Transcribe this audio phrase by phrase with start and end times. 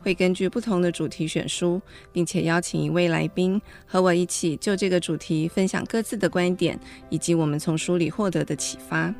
[0.00, 1.80] 会根据不同的主题选书，
[2.12, 6.78] 并且邀请一位来宾和我一起就这个主题分享各自的观点，
[7.10, 9.14] 以及我们从书里获得的启发。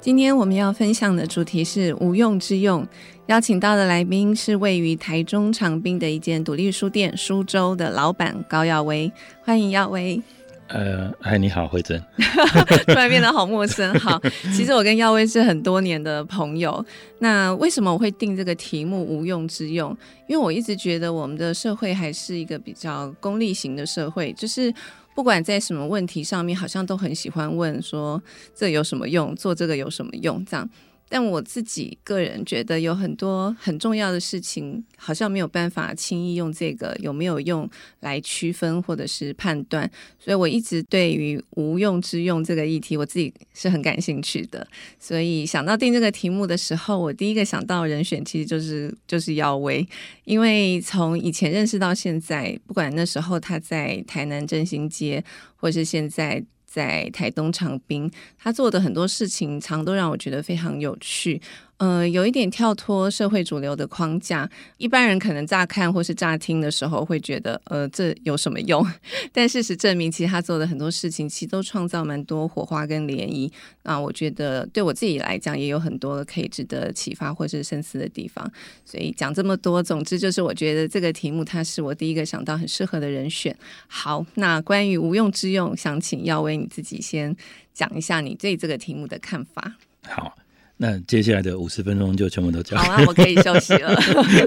[0.00, 2.86] 今天我们要分享的主题是无用之用，
[3.26, 9.10] 邀请到的来宾是位于台中长滨的一间独立书店书州的老板高耀威，
[9.42, 10.22] 欢迎耀威。
[10.68, 12.02] 呃，嗨，你好，慧珍。
[12.86, 13.92] 突然变得好陌生。
[14.00, 14.20] 好，
[14.54, 16.84] 其实我跟耀威是很多年的朋友。
[17.20, 19.96] 那为什么我会定这个题目“无用之用”？
[20.28, 24.72] 因为我一直觉得我们的社会还是一个比较功利型的社会，就是
[25.14, 28.20] 不管在什么问题上面，好像都很喜欢问说
[28.54, 30.68] 这有什么用，做这个有什么用，这样。
[31.08, 37.68] 但我自己个人觉得有很多很重要的事情，好像没有办法轻易用这个有没有用
[38.00, 44.66] 来区分或者是判断，所以我一直对于无用之用这个议题，我自己是很感兴趣的。
[44.98, 49.86] 所以想到定这个题目的时候，我第一个想到人选其实就是就是耀威，
[50.24, 55.22] 因为从以前认识到现在，不管那时候他在台南振兴街，
[55.54, 56.44] 或是现在。
[56.76, 61.40] 在台东长滨，他做的很多事情，常都让我觉得非常有趣。
[61.78, 68.82] 呃，有一点跳脱社会主流的框架，一般人可能乍看或是乍听的时候会觉得，呃，这有什么用？
[69.30, 73.52] 但事实证明，其实他做的很多事情，其实都创造蛮多火花跟涟漪。
[73.82, 78.50] 那我觉得对我自己来讲，也有很多可以值得启发或是深思的地方。
[78.84, 83.54] 所以讲这么多，总之就是我觉得这个题目，它是我第一个想到很适合的人选。
[83.86, 87.36] 好，那关于无用之用，想请耀威你自己先
[87.74, 89.74] 讲一下你对这个题目的看法。
[90.08, 90.38] 好。
[90.78, 93.94] 那接下来的五十分钟就全部都讲好啊，我可以休息了。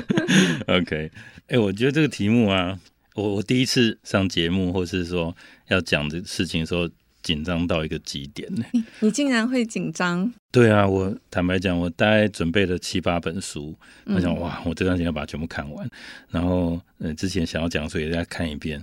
[0.67, 1.12] OK，
[1.47, 2.79] 哎、欸，我觉得这个题目啊，
[3.16, 5.35] 我我第一次上节目，或是说
[5.69, 6.88] 要讲这事情的时候，
[7.23, 8.63] 紧张到一个极点呢。
[8.73, 10.31] 你你竟然会紧张？
[10.51, 13.75] 对啊，我坦白讲，我大概准备了七八本书，
[14.06, 15.89] 我想哇，我这段时间要把它全部看完。
[16.29, 18.79] 然后，呃，之前想要讲，所以再看一遍，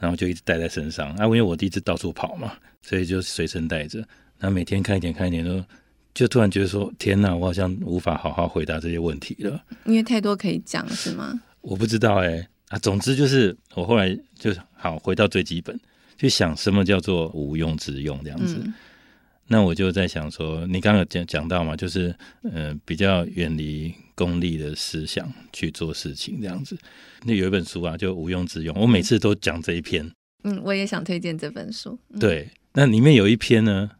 [0.00, 1.08] 然后就一直带在身上。
[1.14, 2.52] 啊，因为我第一次到处跑嘛，
[2.82, 4.00] 所以就随身带着，
[4.40, 5.64] 然后每天看一点，看一点都。
[6.12, 11.40] 就突然觉得说，天哪，我好像无法好好回答这些问题了，因为太多可以讲，是吗？
[11.60, 15.78] 我不知道哎、欸、啊，总之就是我后来就好回到最基本，
[16.18, 18.60] 去想什么叫做无用之用这样子。
[18.64, 18.74] 嗯、
[19.46, 22.08] 那我就在想说，你刚刚讲讲到嘛，就是
[22.42, 26.76] 嗯、呃，比较远离功利的思想去做事情这样子。
[27.24, 30.10] 那有一本书啊，就无用之用，我每次都讲这一篇。
[30.42, 31.96] 嗯，我也想推荐这本书。
[32.08, 33.90] 嗯、对，那里面有一篇呢，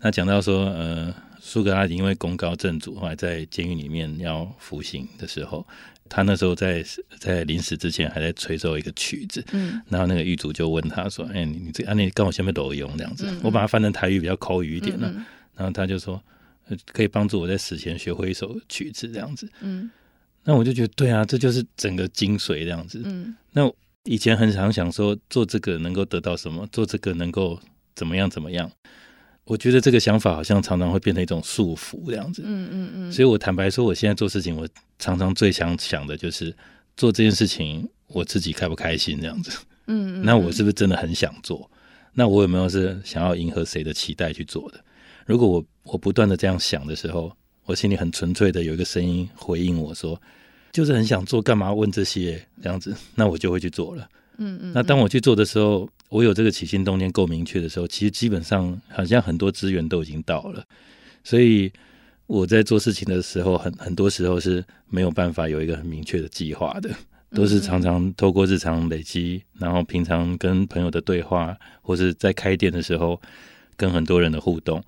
[0.00, 1.14] 他讲到说，呃。
[1.46, 5.64] 苏格拉底因为功高震主，后来在监狱里面要服刑的时候，
[6.08, 6.82] 他那时候在
[7.18, 15.24] 在临死之前还在吹奏一个曲子，嗯，然后那个狱主就问他说：“哎、欸，你这啊，你跟我下面都有用这样子？”嗯嗯，我把它翻成台语比较口语一点了，嗯嗯，
[15.56, 16.20] 然后他就说
[16.90, 19.90] ：“可以帮助我在死前学会一首曲子这样子。”嗯，
[20.44, 23.02] 那我就觉得对啊，这就是整个精髓这样子。
[23.04, 23.70] 嗯，那
[24.04, 27.60] 以前很常想说做这个能够得到什么，做这个能够
[27.94, 28.70] 怎么样怎么样。
[29.44, 34.66] 我觉得这个想法好像常常会变成一种束缚这样子，嗯嗯嗯，所以我坦白说，我现在做事情，我
[34.98, 36.54] 常常最想想的就是
[36.96, 39.50] 做这件事情，我自己开不开心这样子，
[39.86, 41.70] 嗯，那我是不是真的很想做？
[42.14, 44.80] 那我有没有是想要迎合谁的期待去做的？
[45.26, 47.30] 如果我我不断的这样想的时候，
[47.64, 50.20] 我心里很纯粹的有一个声音回应我说，
[50.72, 52.94] 就是很想做，干嘛问这些这样子？
[53.14, 54.08] 那我就会去做了。
[54.38, 60.64] 嗯嗯，那当我去做的时候，我有这个起心动念够明确的时候，其实基本上好像很多资源都已经到了，
[61.24, 61.72] 所以
[62.28, 66.88] 我在做事情的时候，很很多时候是没有办法有一个很明确的计划的，
[67.32, 73.20] 都是常常透过日常累积，然后平常跟朋友的对话，或是在开店的时候
[73.76, 74.80] 跟很多人的互动，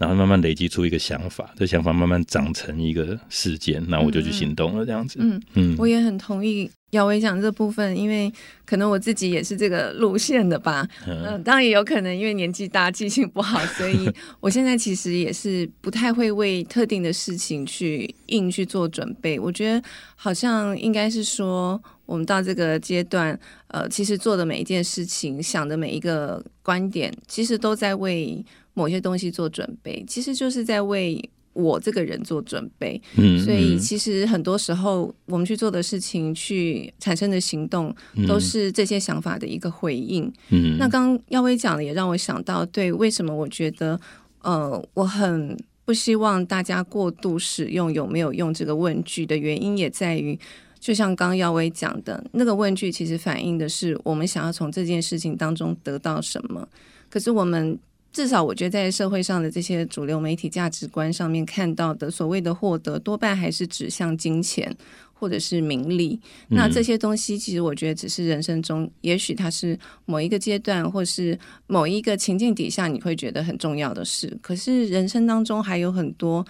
[0.00, 5.18] 然后慢慢累积出一个想法，这想法慢慢长成一个事件，那我就去行动了，这样子。
[5.20, 6.70] 嗯嗯，我也很同意。
[6.92, 8.32] 姚伟讲这部分，因为
[8.64, 10.88] 可能我自己也是这个路线的吧。
[11.06, 14.10] 嗯、呃，当然也有可能因为年纪大，记性不好，所以
[14.40, 19.38] 我现在其实也是不太会为特定的事情去硬去做准备。
[19.38, 19.86] 我觉得
[20.16, 23.38] 好像应该是说，我们到这个阶段，
[23.68, 28.44] 呃，其实做的每一件事情，想的每一个观点，其实都在为
[28.74, 31.30] 某些东西做准备，其实就是在为。
[31.52, 32.98] 我这个人做准备。
[33.16, 37.94] 嗯，所以其实很多时候我们去做的事情，去产生的行动，
[38.26, 40.32] 都是这些想法的一个回应。
[40.50, 44.00] 嗯，那刚刚耀威讲的也让我想到，对，为什么我觉得，
[44.42, 50.38] 呃，我很不希望大家过度使用有没有用这个问句的原因，也在于。
[50.78, 56.66] 就像刚刚耀威讲的那个问句，其实反映的是我们想要从这件事情当中得到什么。
[57.08, 57.76] 可是我们
[58.12, 64.74] 至少我觉得在社会上的这些主流媒体价值观上面看到的所谓的获得，多半还是指向金钱
[65.12, 66.18] 或者是名利。
[66.48, 74.36] 那这些东西其实我觉得只是人生中，也许它是某一个阶段或是某一个情境底下你会觉得很重要的事。
[74.42, 76.44] 可是人生当中还有很多。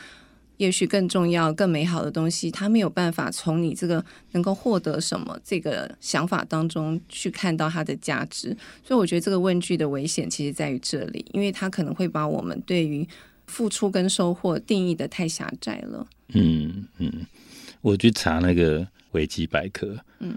[0.60, 8.54] 也许更重要、更美好的东西，他没有办法从你这个能够获得什么这个想法当中去看到它的价值。
[8.84, 13.08] 所以，我觉得这个问句的危险其实在于这里，因为它可能会把我们对于
[13.46, 16.06] 付出跟收获定义的太狭窄了。
[16.34, 17.24] 嗯嗯，
[17.80, 20.36] 我去查那个维基百科，嗯，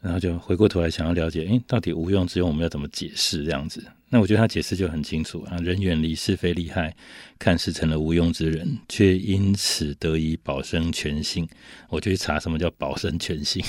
[0.00, 3.84] 然后就回过头来想要了解，诶，到底无用之用我们要怎么解释这样子？
[4.08, 6.94] 那我觉得他解释就很清楚啊，人远离是非利害，
[7.40, 11.46] 看似成了无用之人，却因此得以保生全性。
[11.88, 13.60] 我就去查什么叫保生全性。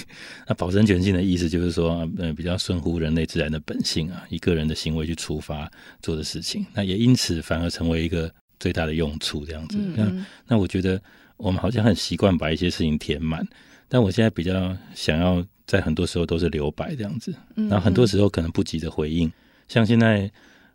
[0.48, 5.70] 那保生全性的意思就是说，嗯，比较顺乎人类自然的本性啊，以个人的行为去出发
[6.04, 6.64] 做的事情。
[6.74, 9.78] 那也因此反而成为一个最大的用处，这样子。
[9.80, 11.02] 嗯嗯，那那我觉得
[11.38, 13.44] 我们好像很习惯把一些事情填满，
[13.90, 19.32] 但我现在比较想要在很多时候都是留白这样子，然后很多时候可能不急着回应。
[19.68, 20.22] 像现在，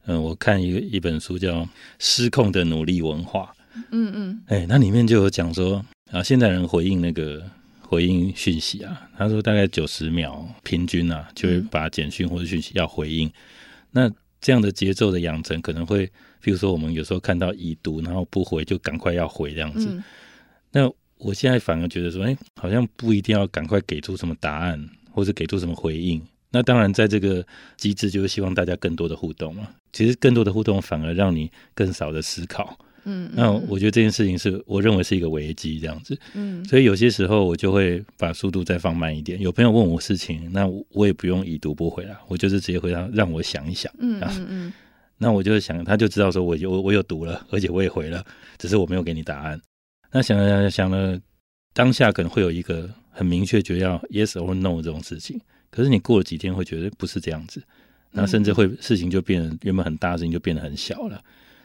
[0.06, 1.60] 嗯、呃，我看一个一本书叫
[1.98, 3.52] 《失控的努力文化》，
[3.90, 7.42] 嗯嗯，哎，那里面就有讲说啊，现代人回应那个
[7.80, 13.28] 回应讯息啊，他说大概九十秒平均啊，就会把简讯或者讯息要回应。
[13.28, 13.32] 嗯、
[13.92, 16.04] 那这样的节奏的养成，可能会，
[16.40, 19.86] 比如说我们有时候看到已读，然后不回就赶快要回这样子。
[19.90, 20.04] 嗯、
[20.72, 26.20] 那我现在反而觉得说，哎，好像不一定要赶快给出什么答案，或者给出什么回应。
[26.52, 27.44] 那当然，在这个
[27.76, 29.66] 机制就是希望大家更多的互动嘛。
[29.92, 32.78] 其实更多的互动反而让你更少的思考。
[33.04, 36.16] 嗯，嗯，那我觉得这件事情是我认为是一个危机，这样子。
[36.34, 39.40] 嗯，所以有些时候我就会把速度再放慢一点。
[39.40, 43.92] 有朋友问我事情，那我也不用已读不回啊，我就是直接回答，让我想一想。
[43.98, 44.72] 嗯嗯嗯。
[45.18, 48.24] 那我就想，他就知道说我有我有读了， 而且我也回了，
[48.58, 49.60] 只是我没有给你答案。
[50.12, 51.20] 那想了想了想了，
[51.72, 55.40] 当下可能会有一个很明确觉得要 yes or no 这种事情。
[55.72, 57.60] 可是你过了几天会觉得不是这样子，
[58.12, 61.20] 然后甚至会事情就变得原本很大的事情就变得很小了，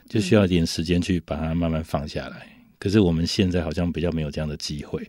[0.08, 2.48] 就需要一点时间去把它慢慢放下来。
[2.80, 5.06] 可是我们现在好像比较没有这样的机会。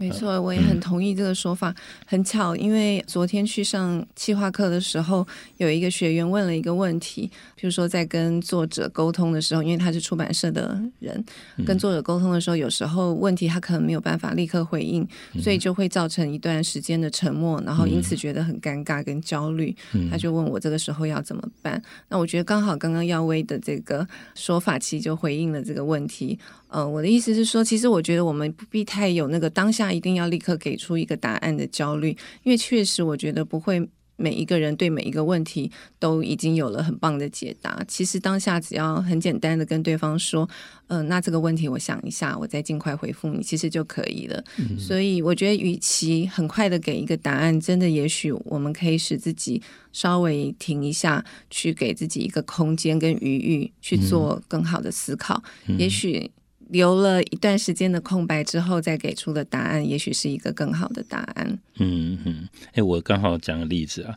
[0.00, 1.68] 没错，我也很同意这个说法。
[1.68, 1.76] 嗯、
[2.06, 5.26] 很巧，因为昨天去上企划课的时候，
[5.58, 11.22] 有一个学员问了一个问题，比如说在跟作者沟通的时候，因为他是出版社的人，
[11.66, 15.06] 跟作者沟通的时候，有时候问题他可能没有办法立刻回应，
[15.38, 19.76] 所以就会造成一段时间的沉默，然后因此觉得很尴尬跟焦虑。
[20.10, 21.82] 他就问我这个时候要怎么办？
[22.08, 26.38] 那我觉得刚好刚刚耀威的这个说法，其实就回应了这个问题。
[26.70, 32.10] 呃，我的意思是说，其实我觉得我们不必太有那个当下一定要立刻给出一个答案的焦虑，
[32.44, 37.82] 因为确实我觉得不会每一个人对每一个问题都已经有了很棒的解答。
[37.88, 40.48] 其实当下只要很简单的跟对方说，
[40.88, 44.44] 嗯、呃，那这个问题我想一下，我再尽快回复你，其实就可以了。
[44.58, 49.60] 嗯、所以我觉得，与其很快的给一个答案，真的也许我们可以使自己
[49.92, 56.30] 稍微停一下，去给自己一个空间跟余裕去做更好的思考，嗯、也许。
[56.70, 61.58] 留了一段时间的空白之后，再给出的答案，也许是一个更好的答案。
[61.78, 64.14] 嗯嗯，哎、欸，我刚好讲个例子啊，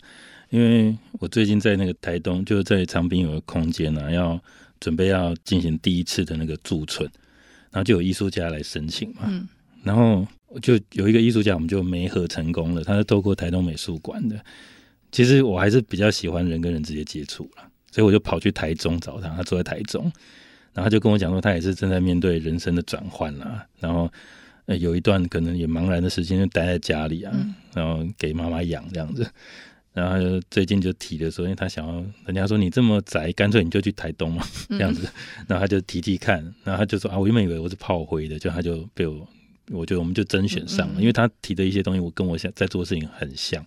[0.50, 4.40] 因为我最近在那个台东，就是在长滨有个空间啊，要
[4.80, 7.10] 准备要进行第一次的那个驻村，
[7.72, 9.48] 然后就有艺术家来申请嘛，嗯、
[9.84, 10.28] 然后
[10.62, 14.40] 就有一个艺术家，我们就没合成功了，他是透过台东美术馆的。
[15.12, 20.12] 其实我还是比较喜欢人跟人直接接触了，所以我就跑去台中找他，他住在台中。
[20.74, 23.64] 然后他就跟我讲说，他也是正在面对人生的转换啦。
[23.80, 24.12] 然后，
[24.66, 29.30] 呃，有一段可能也茫然的时间，就待在家里啊，嗯、然后给妈妈养这样子。
[29.94, 35.04] 然后他就最近就提的说，因为他想要，人家说你这么宅，干脆你就去台东嘛，这样子。
[35.06, 39.28] 嗯、然后他就提提看，然后他就说啊，我原本以为我是炮灰的，就他就被我，
[39.70, 43.64] 我觉得我们就甄选上了，因为他提的一些东西，我跟我想在做的事情很像，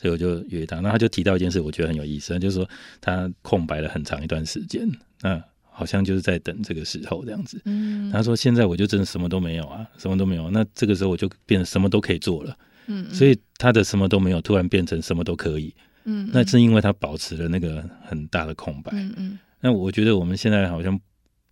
[0.00, 0.76] 所以我就约他。
[0.76, 2.68] 然后他就提到一件事，我觉得很有意思，就是说
[3.00, 4.88] 他空白了很长一段时间，
[5.20, 5.42] 那。
[5.76, 7.60] 好像就是在等这个时候这样子。
[7.64, 10.48] 嗯，他说现在我就真的什么都没有啊，什么都没有。
[10.50, 12.56] 那这个时候我就变得什么都可以做了。
[12.86, 15.74] 嗯，所以他的什么都没有突然变成什么都可以。
[16.04, 18.92] 嗯，那是因为他保持了那个很大的空白。
[18.94, 19.38] 嗯嗯。
[19.60, 21.00] 那我觉得我们现在好像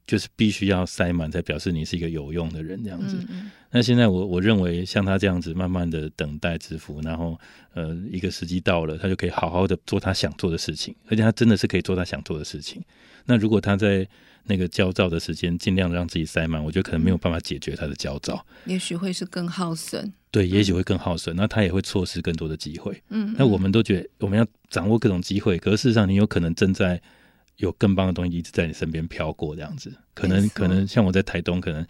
[0.07, 3.17] 就是必须要塞满，才表示你是一个有用的人这样子。
[3.21, 7.39] 嗯嗯那现在我我认为像他这样子，慢慢的等待支付，然后
[7.73, 12.83] 呃一个时机到了，他就可以好好的做他想做的事情，而且他真的是可以做他想做的事情。
[13.25, 14.07] 那如果他在
[14.45, 20.13] 那个焦躁的时间，尽量让自己塞满，我觉得可能没有办法解决他的焦躁，也许会是更耗损。
[20.31, 23.01] 对，也许会更耗损，那他也会错失更多的机会。
[23.09, 27.01] 嗯，那我们都觉得我们要掌握各种机会，可是事实上你有可能正在
[27.57, 31.87] 有更棒的东西一直在你身边飘过，这样子，可能可能像我在台东，可能。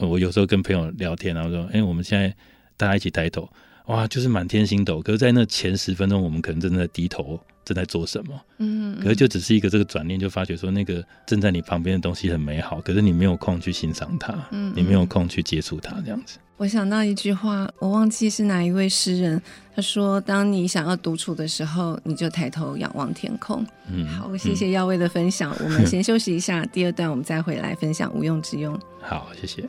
[0.00, 2.34] 我有时候跟朋友聊天，然后说：“哎、欸，我们现在
[2.76, 3.48] 大家一起抬头，
[3.86, 5.00] 哇，就是满天星斗。
[5.00, 8.34] 可是，在那前十分钟，我们可能正在低头，正在做什么？
[8.58, 19.42] 嗯，嗯，可是就只是一个这个转念，就发觉说，那个正在你旁边的东西很美好，可是你没有空去欣赏它，嗯，嗯，你没有空去接触它，这样子。”我想到一句话，我忘记是哪一位诗人，
[19.74, 25.54] 他说：“当你想要独处的时候，你就抬头仰望天空。”嗯，好，谢谢耀威的分享。
[25.58, 28.78] 嗯、我们先休息一下， 第二段我们再回来分享无用之用。
[29.00, 29.68] 好，谢谢。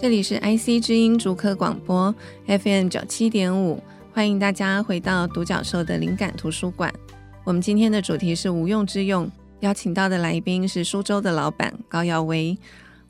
[0.00, 2.14] 这里是 IC 之音竹科广播
[2.46, 3.82] FM 九七点五，
[4.14, 6.90] 欢迎大家回到独角兽的灵感图书馆。
[7.44, 9.30] 我们今天的主题是无用之用，
[9.60, 12.56] 邀请到的来宾是苏州的老板高耀威。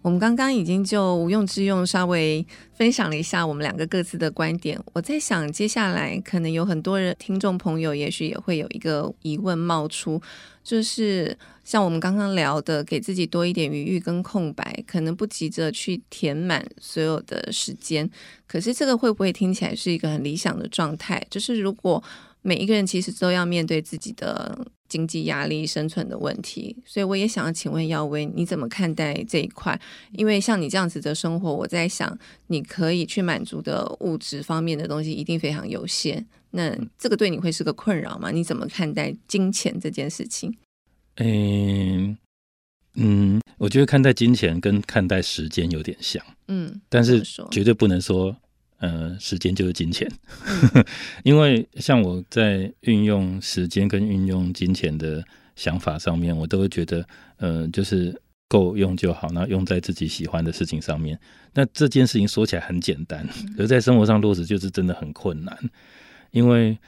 [0.02, 4.80] 我们刚刚已经就无用之用稍微分享了一下我们两个各自的观点。
[4.94, 10.20] 我在想，接下来可能有很多人听众朋友，也许也会有一个疑问冒出。
[10.62, 18.08] 就是像我们刚刚聊的，给自己多一点余裕跟空白，可能不急着去填满所有的时间。
[18.46, 21.26] 可是这个会不会听起来是一个很理想的状态？
[21.30, 22.02] 就是如果
[22.42, 29.78] 每一个人其实都要面对自己的经济压力、生存的问题，所以我也想要请问耀威，你怎么看待这一块？
[30.12, 32.18] 因为像你这样子的生活，我在想，
[32.48, 36.26] 你可以去满足的物质方面的东西一定非常有限。
[36.50, 38.30] 那这个对你会是个困扰吗？
[38.30, 40.52] 你怎么看待金钱这件事情？
[41.16, 42.16] 嗯
[42.94, 48.36] 嗯，我觉得看待金钱跟看待时间有点像，嗯，但是绝对不能说，
[48.80, 50.10] 呃，时间就是金钱，
[50.74, 50.84] 嗯、
[51.22, 55.22] 因为像我在运用时间跟运用金钱的
[55.54, 57.06] 想法上面，我都会觉得，
[57.36, 58.18] 呃，就是
[58.48, 61.18] 够用就好，然后用在自己喜欢的事情上面。
[61.52, 65.56] 那这件事情说起来很简单，可是在生活上落实就是真的很困难。
[66.30, 66.78] 因为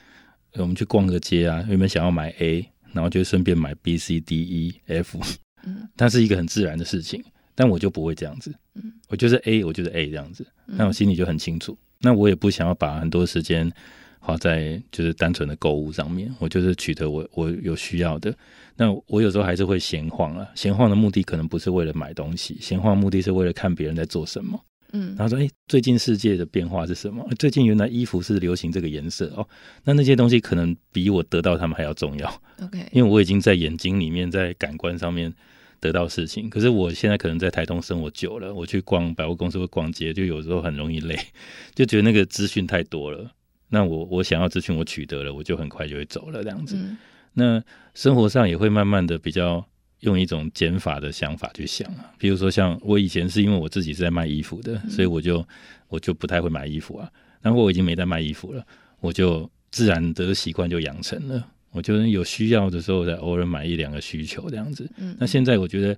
[0.54, 5.20] 我们去逛个街啊，原本想要买 A，然后就顺便买 B、C、D、E、F，
[5.66, 7.22] 嗯，它是一个很自然的事情，
[7.54, 13.70] 但我就不会这样子，嗯，我就是 A，我就是 A 这样子，那我心里就很清楚，那我也不想要把很多时间
[14.18, 18.34] 花在就是单纯的购物上面，我就是取得我我有需要的，
[18.76, 24.58] 那我有时候还是会闲晃啊，闲晃的目的可能不是为了买东西，闲晃的目的是为了看别人在做什么。
[24.94, 27.26] 嗯，然后说，哎，最近世界的变化是什么？
[27.38, 29.48] 最近原来衣服是流行这个颜色哦，
[29.84, 32.42] 那那些东西可能比我得到他们还要重要。
[32.60, 35.32] OK，因为我已经在眼睛里面，在感官上面
[35.82, 36.48] 得到事情。
[36.48, 41.18] 可是我现在可能在台东生活久了，我去逛百货公司或逛街，就有时候很容易累，
[41.74, 43.30] 就觉得那个资讯太多了。
[43.68, 46.76] 那我我想要资讯，我取得了，我就很快就会走了这样子。
[46.76, 46.96] 嗯、
[47.34, 47.62] 那
[47.94, 49.66] 生活上也会慢慢的比较。
[50.02, 55.46] 用一种减法的想法去想啊，比如说像我以前是因为我自己是在卖衣服的，所以我就
[55.86, 57.08] 我就不太会买衣服啊。
[57.40, 58.66] 然后我已经没在卖衣服了，
[58.98, 61.46] 我就自然的习惯就养成了。
[61.72, 64.88] 我就有需要的时候再偶尔买一两个需求这样子。
[64.98, 65.96] 嗯那现在我觉得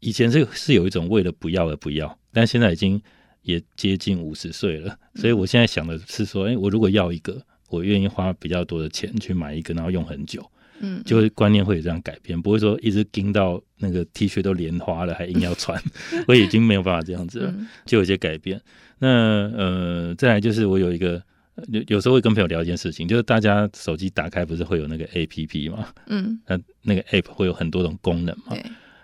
[0.00, 3.00] 以前是是有一种为了不要而不要，但现在已经
[3.42, 10.44] 也接近五十岁了，所以我现在想的是说，哎，我如果要一个，我愿意花比较多的钱去买一个，然后用很久。
[10.84, 15.80] 嗯，就会观念会有这样改变，不会说一直盯到那个 T 恤都莲花了，还硬要穿，
[16.26, 17.54] 我已经没有办法这样子了，
[17.86, 18.60] 就有些改变。
[18.98, 19.08] 那
[19.56, 21.22] 呃，再来就是我有一个
[21.68, 25.88] 有有时候会跟朋友聊一件事情，就是大家手机打开不是会有那个 APP 吗？
[26.06, 28.56] 嗯，那那个 App 会有很多种功能嘛？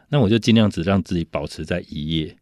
[0.09, 2.35] 那我就尽量只让自己保持在一页。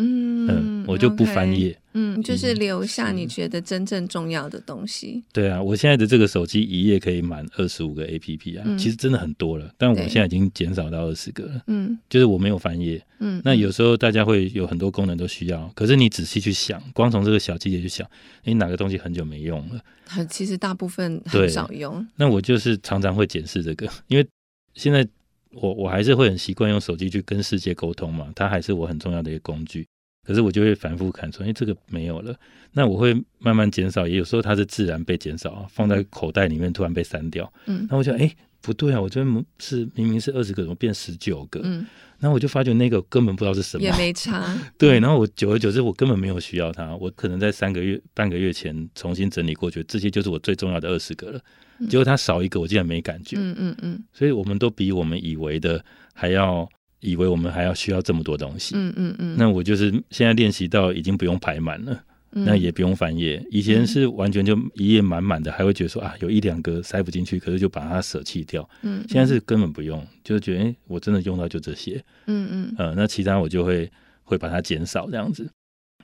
[0.00, 5.22] 嗯，嗯，我就不翻页，嗯，就是留下你觉得真正重要的东西。
[5.32, 9.72] 对啊，我现在的这个手机一页可以满二十五个 APP 啊，嗯、其实真的很多了。
[9.76, 11.62] 但我现在已经减少到二十个了。
[11.66, 13.04] 嗯，就是我没有翻页。
[13.18, 18.08] 嗯，那有时候大家会有很多功能都需要，可是你仔细去想，光从这个小细节去想，
[18.44, 19.80] 哎，哪个东西很久没用了？
[20.06, 22.06] 很，其实大部分很少用。
[22.16, 24.26] 那我就是常常会检视这个，因为
[24.74, 25.06] 现在。
[25.52, 29.86] 我我还是会很习惯用手机去跟世界沟通嘛，它还是我很重要的一个工具。
[30.26, 32.36] 可是我就会反复看说，哎，这个没有了，
[32.72, 34.06] 那我会慢慢减少。
[34.06, 37.50] 也有时候它是自然被减少，放在口袋里面突然被删掉。
[37.66, 38.30] 嗯，那我就哎，
[38.60, 41.60] 不对啊，我这边是明明是二十个，怎么变十九个？
[41.64, 41.86] 嗯，
[42.18, 44.56] 然后我就发觉那个根本不知道是什么，也没差。
[44.78, 46.94] 对，然后我久而久之，我根本没有需要它。
[46.96, 51.40] 我可能在三个月、半个月前重新整理过去，这些就是我最重要的二十个了。
[51.80, 53.36] 嗯、结果它少一个，我竟然没感觉。
[53.38, 54.04] 嗯嗯嗯。
[54.12, 55.84] 所以我们都比我们以为的
[56.14, 56.68] 还要。
[57.02, 63.42] 以为我们还要需要这么多东西，嗯嗯嗯，那我就是现在练习到已经不用排满了，嗯、那也不用翻页。
[63.50, 68.68] 以前是完全就一页满满的，还会觉得说啊，有一两个塞不进去，可是就把它舍弃掉。
[68.82, 72.04] 嗯，现在是根本不用，就是觉得哎、欸，我真的用到就这些。
[72.26, 73.90] 嗯嗯，呃，那其他我就会
[74.22, 75.50] 会把它减少这样子。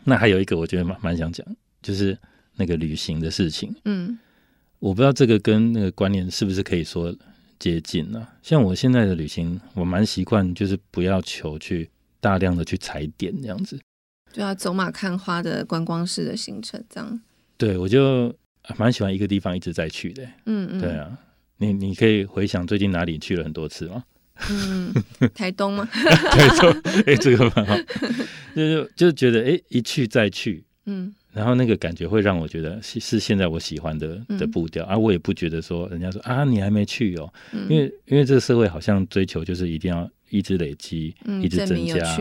[0.04, 1.47] 那还有一个我觉得蛮蛮想讲，
[1.83, 2.16] 就是
[2.56, 3.71] 那个旅行的事情。
[3.85, 4.18] 嗯，
[4.87, 7.14] 我不知道这个跟那个观念是不是可以说。
[7.59, 11.88] 接近啊，像我现在的旅行，我蛮习惯，就是不要求去
[12.21, 13.81] 大量的去踩点这样子，
[14.31, 17.19] 就要走马看花的观光式的行程这样。
[17.57, 18.31] 对，我就
[18.76, 20.23] 蛮喜欢一个地方一直在去的。
[20.45, 21.16] 嗯嗯，对啊，
[21.57, 24.05] 你你可以回想最近哪里去了很多次吗？
[24.50, 24.93] 嗯，
[25.35, 25.88] 台东吗？
[25.90, 26.71] 台东，
[27.07, 27.75] 哎、欸，这个蛮好，
[28.55, 31.14] 就就觉得哎、欸，一去再去，嗯。
[31.37, 42.16] 然后那个感觉会让我觉得是是现在我喜欢的的步调、嗯、啊，我也不觉得说人家说啊你还没去哦，嗯、因为因为这个社会好像追求就是一定要一直累积，嗯、一直增加，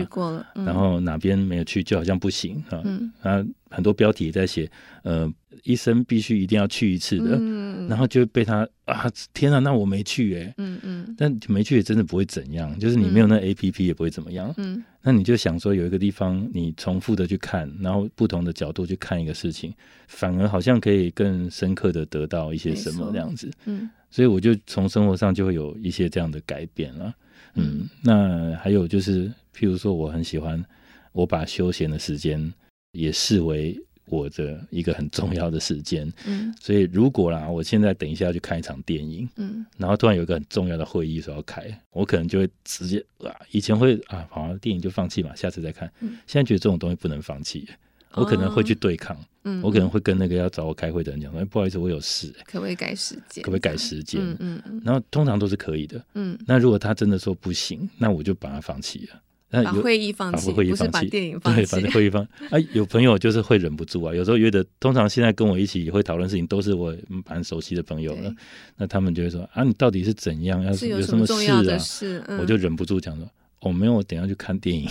[0.55, 4.69] 嗯、然后哪边没有去就好像不行啊，嗯、啊很多标题也在写
[5.03, 5.31] 呃。
[5.63, 19.73] 一生必须一定要去一次的，嗯、 然后就被他啊，天啊，那我没去哎、欸，嗯嗯，但没去也真的不会怎样，就是你没有那 APP 也不会怎么样，嗯，那你就想说有一个地方你重复的去看，然后不同的角度去看一个事情，
[20.07, 27.11] 反而好像可以更深刻的得到一些什么这样子，嗯，所以我就从生活上就会有一些这样的改变了，
[27.55, 30.63] 嗯，那还有就是，譬如说我很喜欢
[31.11, 32.53] 我把休闲的时间
[32.91, 33.77] 也视为。
[34.07, 47.67] 我的一个很重要的时间，嗯，所以如果啦，我现在等一下要去看一场电影，嗯，然后突然有一个很重要的会议说要开，我可能就会直接啊，以前会啊，好像电影就放弃嘛，下次再看，嗯，现在觉得这种东西不能放弃，
[48.15, 53.43] 我可能会去对抗，嗯，我可能会跟那个要找我开会的人讲说，哎，不好意思，我有事，可不可以改时间？
[53.43, 54.21] 可不可以改时间？
[54.39, 59.21] 嗯嗯，然后通常都是可以的，嗯，那如果他真的说不行，那我就把它放弃了。
[59.63, 61.65] 把会议放弃，不是把电影放弃。
[61.65, 62.27] 对，把会议放。
[62.49, 64.13] 哎、啊，有朋友就是会忍不住啊。
[64.13, 66.93] 有时候约的，通常现在跟我一起会讨论事情，都是我
[67.25, 68.33] 蛮熟悉的朋友了。
[68.75, 70.61] 那他们就会说：“啊，你到底是怎样？
[70.61, 74.89] 要是有什么事啊？”事嗯、我就忍不住讲说：“哦，没有，我等一下去看电影。”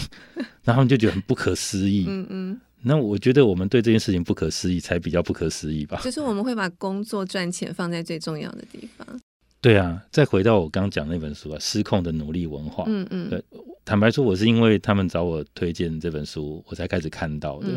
[0.64, 2.06] 然后他们就觉得很不可思议。
[2.08, 2.60] 嗯嗯。
[2.84, 6.00] 那我觉得我们对这件事情不可思议，才比较不可思议吧。
[6.04, 9.06] 就是我们会把工作赚钱放在最重要的地方。
[9.60, 12.84] 对啊，再回到我刚刚讲那本书啊，《失控的努力文化》。
[12.86, 13.30] 嗯嗯。
[13.30, 13.42] 对。
[13.82, 17.68] 坦白说，我是因为他们找我推荐这本书，我才开始看到的。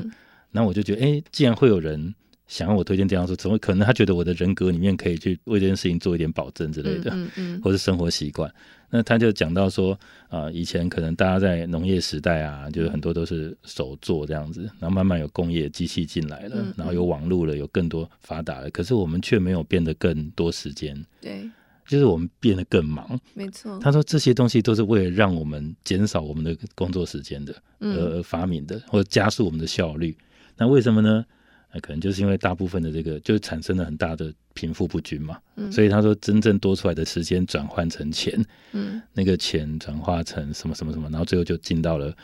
[0.51, 2.13] 那、嗯、我就觉得，哎，既然会有人
[2.47, 8.53] 想要我推荐这样书，怎么可能他觉得我的人格里面可以去为这件事情做一点保证之类的，嗯嗯嗯、或是生活习惯？
[8.89, 9.93] 那他就讲到说，
[10.29, 21.05] 啊、呃，以前可能大家在农业时代啊，就是很多都是手做这样子，然后慢慢有工业机器进来了，嗯嗯、然后有网络了，有更多发达了，可是我们却没有变得更多时间。
[21.21, 21.49] 对。
[21.89, 23.79] 就是我们变得更忙，没错。
[23.79, 30.13] 他说这些东西都是为了让我们减少我们的工作时间的，呃发明的，或者加速我们的效率。
[30.57, 31.25] 那为什么呢？
[31.71, 35.39] 那可能就是因为大部分的这个就产生了很大的贫富不均嘛。
[35.71, 42.15] 所以他说，真正多出来的时间转换成钱，嗯，那个钱转化成什么什么什么，然后最后就进到了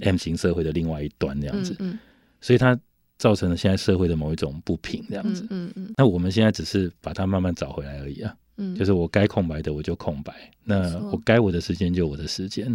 [0.00, 1.76] M 型社会的另外一端这样子。
[1.78, 1.98] 嗯，
[2.40, 2.78] 所以它
[3.18, 5.46] 造成了现在社会的某一种不平这样子。
[5.50, 5.92] 嗯嗯。
[5.96, 8.34] 那我们现在只是把它慢慢找回来而已啊。
[8.76, 12.70] 就是我该空白的我就空白，那我该我的时间就我的时间，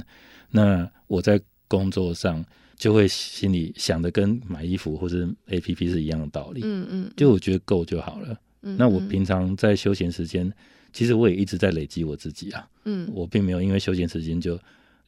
[0.50, 2.44] 那我在工作上
[2.78, 8.38] 就会心里想的跟买衣服或者 APP 是一样的道理，嗯嗯，就我觉得够就好了。
[8.62, 10.52] 那我平常在休闲时间，
[10.92, 14.60] 其实我也一直在累积我自己啊，嗯，我并没有因为休闲时间就。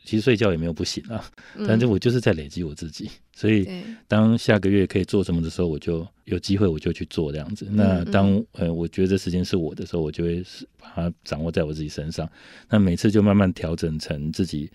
[0.05, 1.21] 其实睡觉也没有不行啊，
[1.67, 3.67] 但是我就是在累积我自己，嗯、所以
[4.07, 7.65] 当下个月可以做什么的时候，我就有机会我就去做这样子。
[7.69, 10.41] 嗯、那当呃我觉得时间是我的时候，我就会
[10.79, 12.29] 把它掌握在我自己身上。
[12.69, 14.71] 那每次就慢慢调整成自己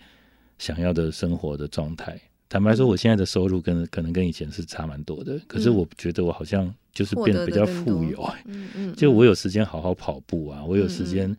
[0.63, 2.17] 想要的生活的状态。
[2.47, 8.23] 坦白说，我现在的收入跟可能跟以前是差蛮多的，可是我觉得我好像就是变得比较富有。
[8.45, 11.35] 嗯 嗯，就我有时间好好跑步啊，我有时间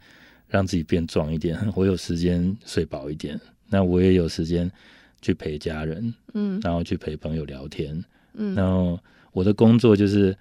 [0.47, 3.41] 让自己变壮一点， 我有时间睡饱一点。
[3.71, 4.71] 那我也有时间
[5.23, 9.01] 去陪家人，嗯，然后去陪朋友聊天，嗯，然后
[9.33, 10.37] 我的工作就是，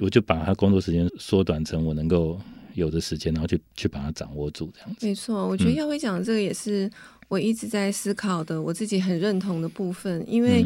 [0.00, 2.40] 我就把他工作时间缩短成我能够
[2.74, 5.06] 有的时间，然后去去把它掌握住这样子。
[5.06, 6.90] 没错，我觉得耀辉讲的这个也是
[7.28, 10.64] 我一直在思考的，我自己很认同的部分，因为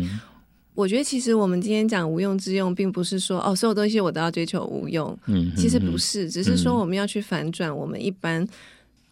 [0.75, 8.49] 我觉得其实我们今天讲无用之用，并不是说哦，所有东西我都要追求无用，嗯，其实不是，只是说我们要去反转我们一般。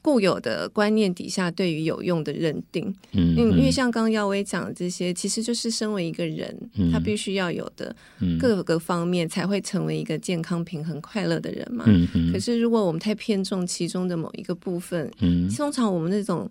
[0.03, 2.87] 固有的观念底下对于有用的认定。
[3.13, 7.95] 嗯，因因为像刚刚耀威讲的这些，其实就是身为一个人，嗯、他必须要有的
[8.39, 11.85] 各个方面才会成为一个健康、平衡、快乐的人嘛。
[11.87, 16.51] 嗯嗯、可是如果我们太偏重其中的某一个部分，嗯，通常我们那种。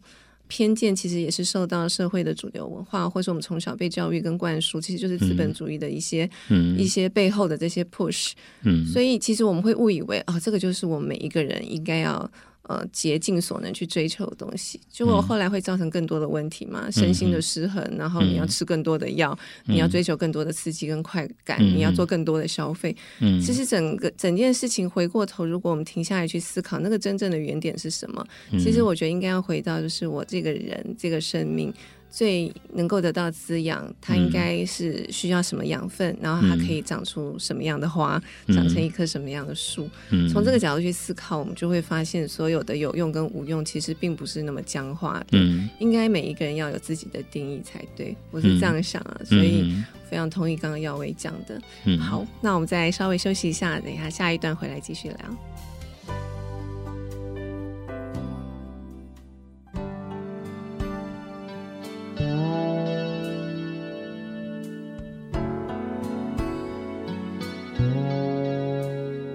[0.50, 8.32] 偏见其实也是受到社会的主流文化，或者我们从小被教育跟灌输，其实就是资本主义的一些、嗯、一些背后的这些 push。
[8.64, 12.30] 嗯，所以其实我们会误以为啊、哦，这个就是我们每一个人应该要。
[12.70, 16.84] 呃，竭尽所能去追求的东西，结果后来会造成更多的问题嘛？
[16.86, 22.96] 嗯、身心的失衡，然后你要吃更多的药，嗯、你要追求更多的刺激跟快感，嗯、你要做更多的消费。
[23.22, 28.24] 嗯，其实整个整件事情回过头，如果我们停下来去思考，那个真正的原点是什么？
[28.52, 31.74] 嗯、其实我觉得应该要回到，就是我这个人，这个生命。
[32.10, 39.90] 最能够得到滋养，它应该是需要什么养分，嗯、然后它可以长出什么样的花，嗯、长成一棵什么样的树。
[40.10, 45.26] 嗯、从这个角度去思考，我们就会发现，所有的有用跟无用，其实并不是那么僵化的。
[45.34, 49.18] 嗯、应该每一个人要有自己的定义才对，我是这样想啊。
[49.20, 49.74] 嗯、所以
[50.10, 51.62] 非常同意刚刚耀威讲的。
[51.86, 55.18] 嗯、好，那我们再稍微休息一下，等一下下一段回来继续聊。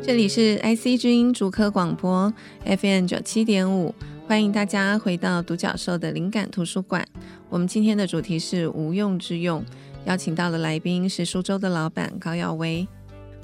[0.06, 2.30] 这里是 IC 之音竹科广播
[2.66, 3.94] FM 九七点五，
[4.28, 7.08] 欢迎大家回到独角兽的灵感图书馆。
[7.48, 9.64] 我们今天的主题是无用之用，
[10.04, 12.86] 邀请到的来宾是书粥的老板高耀威。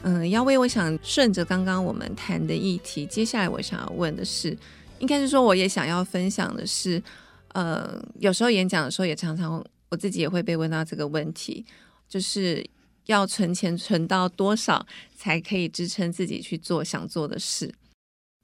[0.02, 4.54] 嗯，耀威，我想顺着刚刚我们谈的议题，接下来我想要问的是，
[4.98, 7.02] 应该是说我也想要分享的是，
[7.54, 11.64] 呃，有时候演讲的时候也常常我自己也会被问到这个问题，
[12.06, 12.62] 就是。
[13.10, 17.72] 要存钱存到多少才可以支撑自己去做想做的事？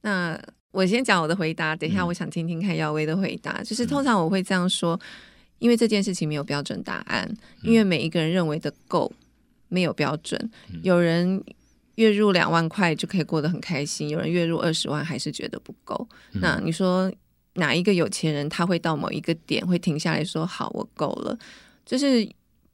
[0.02, 0.38] 那
[0.72, 3.52] 我先讲我的回答，等一下我想听听看耀威的回答。
[3.58, 4.98] 嗯、就是通常我会这样说，
[5.60, 9.10] 因为这件事情没有标准答案，因为每一个人认为的够
[9.68, 10.50] 没有标准。
[10.82, 11.42] 有人
[11.94, 16.08] 月入两万块就可以过得很开心，有人月入二十万还是觉得不够。
[16.32, 17.10] 那你说
[17.54, 21.38] 哪一个有钱人他会到某一个点会停下来说好，我够了？
[21.84, 22.28] 就是。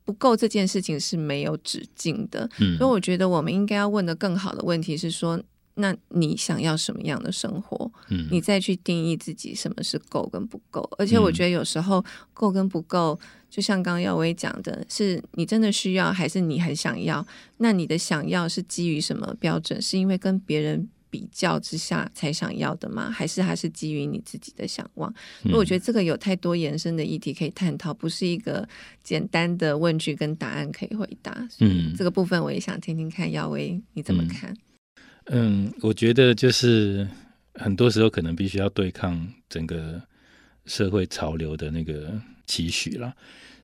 [0.05, 5.41] 不够这件事情是没有止境的，嗯、所以我觉得我们应该要问的更好的问题是说，
[5.75, 7.91] 那你想要什么样的生活？
[8.11, 10.89] 嗯、你再去定义自己什么是够跟不够。
[10.99, 17.25] 而且我觉得有时候够跟不够，就像刚刚耀威讲的，是你真的需要还是你很想要？
[17.59, 19.81] 那你的想要是基于什么标准？
[19.81, 23.11] 是因为跟别人比较之下才想要的吗？
[23.11, 25.15] 还是还是基于你自己的想望？
[25.53, 28.67] 我觉得这个有太多延伸的议题可以探讨，不是一个
[29.05, 31.47] 简单的问句跟答案可以回答。
[31.61, 34.57] 嗯，这个部分我也想听听看，耀威你怎么看？
[35.27, 37.07] 嗯，我觉得就是
[37.57, 40.01] 很多时候可能必须要对抗整个
[40.65, 43.15] 社会潮流的那个期许啦，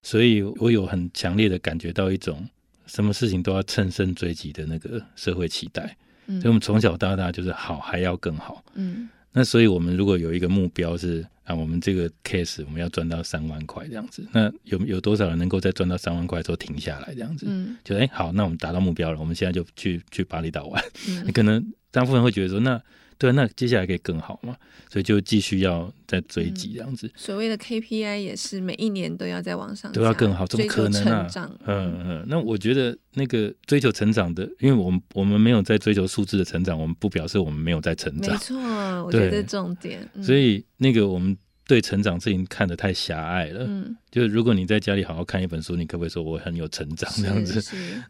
[0.02, 2.46] 所以我有很强烈的感觉到一种
[2.86, 5.96] 什么事情都要乘胜追击的那个社会期待。
[6.28, 8.62] 所以，我们从小到大就是好，还要更好。
[8.74, 17.46] 嗯，那所以我们如果有一个目标是啊，我们这个 case 我们要赚到三万块这样子，那有有多少人能够在赚到三万块的时候停下来这样子？
[17.48, 20.82] 嗯，就哎、欸、好，那我们达到目标了，我们现在就去去巴厘岛玩。
[21.08, 22.80] 嗯， 可能大部分人会觉得说那。
[23.18, 24.56] 对，那接下来可以更好嘛？
[24.88, 27.06] 所以就继续要再追击这样子。
[27.08, 31.28] 嗯、所谓的 KPI 也是每一年都要在往上，都要更好，怎么可能啊？
[31.66, 38.32] 嗯嗯，那我觉得那个追求成长的，因为我们我们没有在追求数字的成长，我们不表示我们没有在成长。
[38.32, 38.56] 没错，
[39.04, 40.08] 我觉得重点。
[40.14, 43.66] 嗯、所以那个我们对成长事情看得太狭隘了。
[43.68, 47.60] 嗯，就是如果你在家里好好看一本书，你可不可以说我很有成长这样子？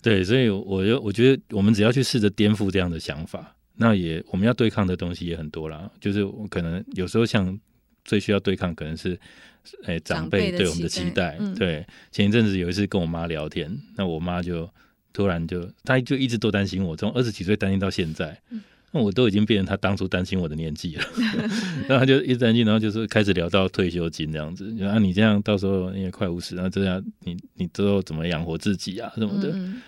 [0.03, 3.57] 对，所以我就我觉得我们只要去试着颠覆这样的想法。
[3.81, 5.88] 那也，我们要对抗的东西也很多啦。
[6.01, 7.59] 就是我可能有时候像
[8.05, 9.11] 最需要对抗，可能是
[9.85, 11.38] 诶、欸、长辈对我们的期待。
[11.57, 14.69] 对，前一阵子有一次跟我妈聊天，那我妈就
[15.12, 18.37] 突然就，她就一直都担心我，从二十几岁担心到现在，
[18.91, 21.05] 那我都已经变成她当初担心我的年纪了。
[21.87, 29.51] 然后她就一直担心，然后就是开始聊到退休金这样子，然后啊，你这样到时候因为快五十，然后这样你你之后怎么养活自己啊什么的。
[29.53, 29.81] 嗯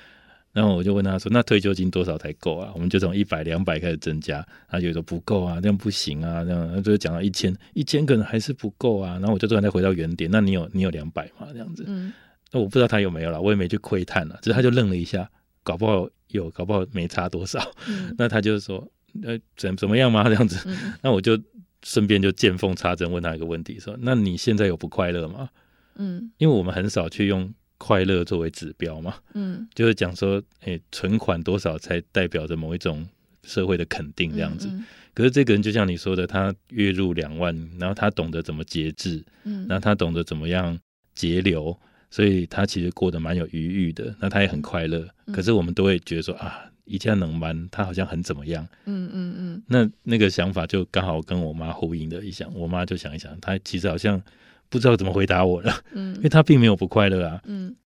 [0.52, 9.12] 然后我就问他说：“那退休金多少才够啊？”我们就从一百、两百开始增加，他就说不够啊，这样不行啊，这样就讲到一千，一千可能还是不够啊。
[9.12, 11.46] 然后我就突然再回到原点，那你有你有两百吗？
[11.52, 12.12] 这样子，嗯，
[12.50, 14.38] 那我不知道他有没有了，我也没去窥探了。
[14.42, 15.30] 只是他就愣了一下，
[15.62, 17.60] 搞不好有，搞不好没差多少。
[17.88, 18.84] 嗯、 那他就说
[19.22, 21.38] ：“呃，怎怎么样吗？”这样子，嗯、那我就
[21.84, 25.48] 顺便就见缝插针问他一个问题：说，那你现在有不快乐吗？
[25.94, 27.54] 嗯，因为我们很少去用。
[27.82, 33.08] 快乐作为指标嘛，嗯，就是讲说，诶、欸，存款多少才代表着某一种
[33.42, 34.68] 社会的肯定这样子。
[34.68, 40.78] 嗯嗯可是这个人就像你说的，他月入两万，然后他懂得怎么节制，嗯，然后他懂得怎么样
[41.14, 41.76] 节流，
[42.10, 44.14] 所以他其实过得蛮有余裕的。
[44.20, 45.08] 那他也很快乐。
[45.26, 49.62] 嗯、可是我们都会觉得说啊，一家能蛮他好像很怎么样，嗯嗯嗯。
[49.66, 54.22] 那那个想法就刚好跟我妈呼应的一想，我妈就想一想，她其实好像
[54.70, 57.76] 不知道怎么回答我了，嗯， 因为他并没有不快乐啊，嗯。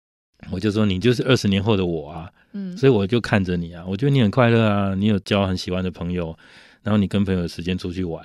[0.51, 6.37] 我就说你就是二十年后的我啊，嗯，所以我就看着你啊，我觉得你很快乐啊，你有交很喜欢的朋友。
[6.83, 8.23] 然后你跟朋友有时间出去玩，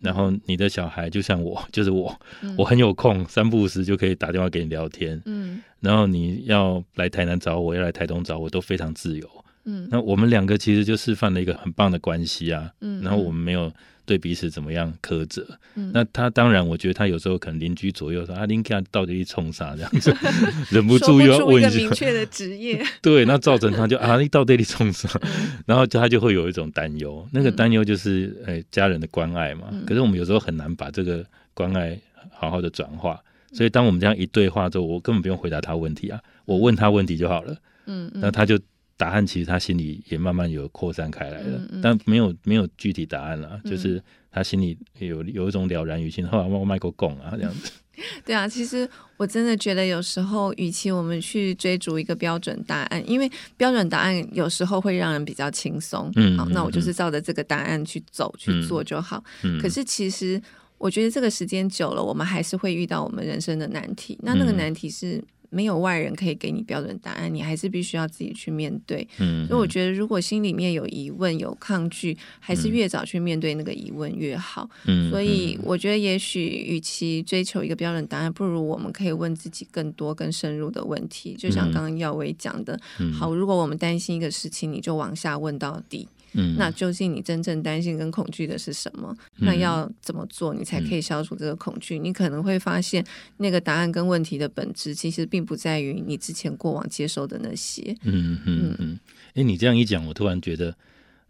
[0.00, 5.22] 然后你的小孩就像我， 就是我，嗯、我很有空，三不五时就可以打电话给你聊天。
[5.26, 9.28] 嗯，然后你要来台南找我，要来台东找我，都非常自由。
[9.64, 12.68] 嗯，那我们两个其实就示范了一个很棒的关系啊。
[12.80, 13.72] 嗯，然后我们没有。
[14.10, 15.46] 对彼此怎么样苛责？
[15.76, 20.12] 嗯、那他当然，我觉得他有时候可能邻居左右说：“啊，林家到底一冲啥这样子？”
[20.68, 21.70] 忍不住又要问一下。
[21.76, 22.84] 明确的职业。
[23.00, 25.08] 对，那造成他就啊，你到底一冲啥？
[25.22, 25.30] 嗯、
[25.64, 29.68] 然后他就会有一种担忧，那个担忧就是哎家人的关爱嘛。
[29.70, 31.96] 嗯、可是我们有时候很难把这个关爱
[32.32, 37.56] 好好的转化，所以当我们这样一对话之后，我根本不用回答他问题啊，我问他问题就好了。
[37.86, 38.58] 嗯，那他就。
[39.00, 46.26] 答案其实他心里也慢慢有扩散开来了，嗯嗯、但没有没有具体答案了，嗯、就是他心里有有一种了然于心。
[46.28, 47.72] 后来我麦克讲啊，这样子。
[48.26, 48.86] 对啊，其实
[49.16, 56.12] 我真的觉得有时候，与其我们去追逐一个标准答案，因为标准答案有时候会让人比较轻松。
[56.16, 59.24] 嗯，好，那我就是照着这个答案去走、嗯、去做就好。
[59.44, 60.40] 嗯、可是其实
[60.76, 64.18] 我觉得这个时间久了，我们还是会遇到我们人生的难题。
[64.22, 65.24] 那那个难题是。
[65.50, 69.06] 没有外人可以给你标准答案，你还是必须要自己去面对。
[69.18, 74.70] 嗯，所以我觉得，如果心里面有疑问、有抗拒，还是越早去面对那个疑问越好。
[74.86, 81.34] 嗯，所以我觉得，也许与其追求一个标准答案，不如我们可以问自己更多、更深入的问题。
[81.36, 86.08] 就像刚刚耀威讲的，嗯，好，如果我们担心一个事情，你就往下问到底。
[86.32, 89.14] 嗯，那究竟你真正担心跟恐惧的是什么？
[89.38, 91.98] 嗯、那要怎么做，你才可以消除这个恐惧？
[91.98, 93.04] 嗯、你可能会发现，
[93.38, 97.96] 那个答案跟问题的本质，其实并不在于你之前过往接受的那些。
[98.02, 98.98] 嗯嗯嗯。
[99.30, 100.74] 哎、欸，你这样一讲，我突然觉得，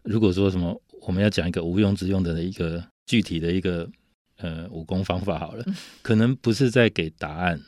[0.03, 3.89] 如果说什么，我们要讲一个无用之用的一个具体的一个
[4.37, 7.59] 呃武功方法好了，嗯、 可能不是在给答案，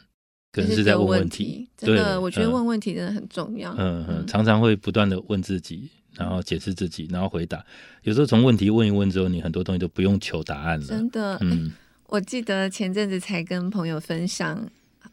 [0.51, 1.67] 可能是在问问题。
[1.77, 3.73] 真的，对我觉得问问题真的很重要。
[3.77, 5.89] 嗯嗯，常常会不断的问自己。
[6.15, 7.63] 然后解释自己，然后回答。
[8.03, 10.85] 有时候从问题问一问之后，你很多东西都不用求答案了。
[10.85, 11.71] 真的，嗯，
[12.07, 14.69] 我记得前阵子才跟朋友分享，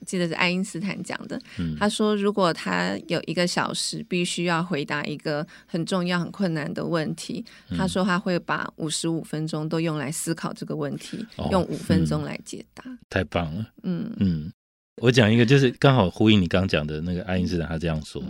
[0.06, 1.40] 记得是爱因斯坦讲的。
[1.58, 12.82] 嗯，他说，如果他有一个小时必须要回答一个很重要、很困难的问题，嗯，他说他会把五十五分钟都用来思考这个问题，哦，用五分钟来解答。
[12.86, 14.52] 嗯，太棒了，嗯嗯。
[14.96, 18.22] 我讲一个，就是刚好呼应你刚讲的那个爱因斯坦，他这样说。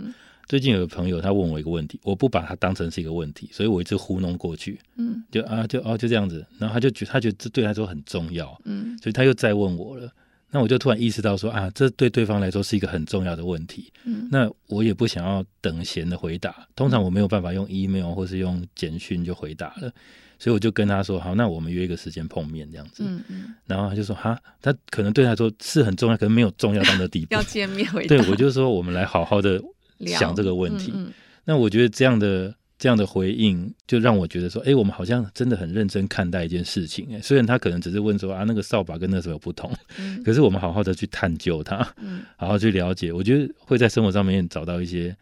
[0.51, 4.77] 嗯最近有个朋友，他问我一个问题，我不把它当成是一个问题，所以我一直糊弄过去。
[4.97, 6.45] 嗯，就啊，就哦，就这样子。
[6.59, 8.59] 然后他就觉，他觉得这对他来说很重要。
[8.65, 10.11] 嗯，所以他又再问我了。
[10.49, 13.93] 那我就突然意识到说啊，这对对方来说是一个很重要的问题。
[14.03, 16.67] 嗯，那我也不想要等闲的回答。
[16.75, 19.89] 通常我没有办法用 email 或是用简讯就回答了，
[20.37, 23.05] 所以我就跟他说好，那我们约一个时间碰面这样子。
[23.07, 23.55] 嗯嗯。
[23.65, 27.27] 然后他就说哈，他可能对他来说是很重要，可能没有重要到的地步。
[27.33, 28.17] 要见面回答。
[28.17, 29.63] 对，我就说我们来好好的。
[30.05, 31.13] 想这个问题，嗯嗯，
[31.45, 37.07] 那我觉得这样的这样的回应，就让我觉得说，哎，我们好像真的很认真看待一件事情。
[37.13, 45.15] 哎，虽然他可能只是问说啊，那个扫把跟那个什么不同，嗯、可是我们好好的去探究它，嗯、好好去了解，我觉得会在生活上面找到一些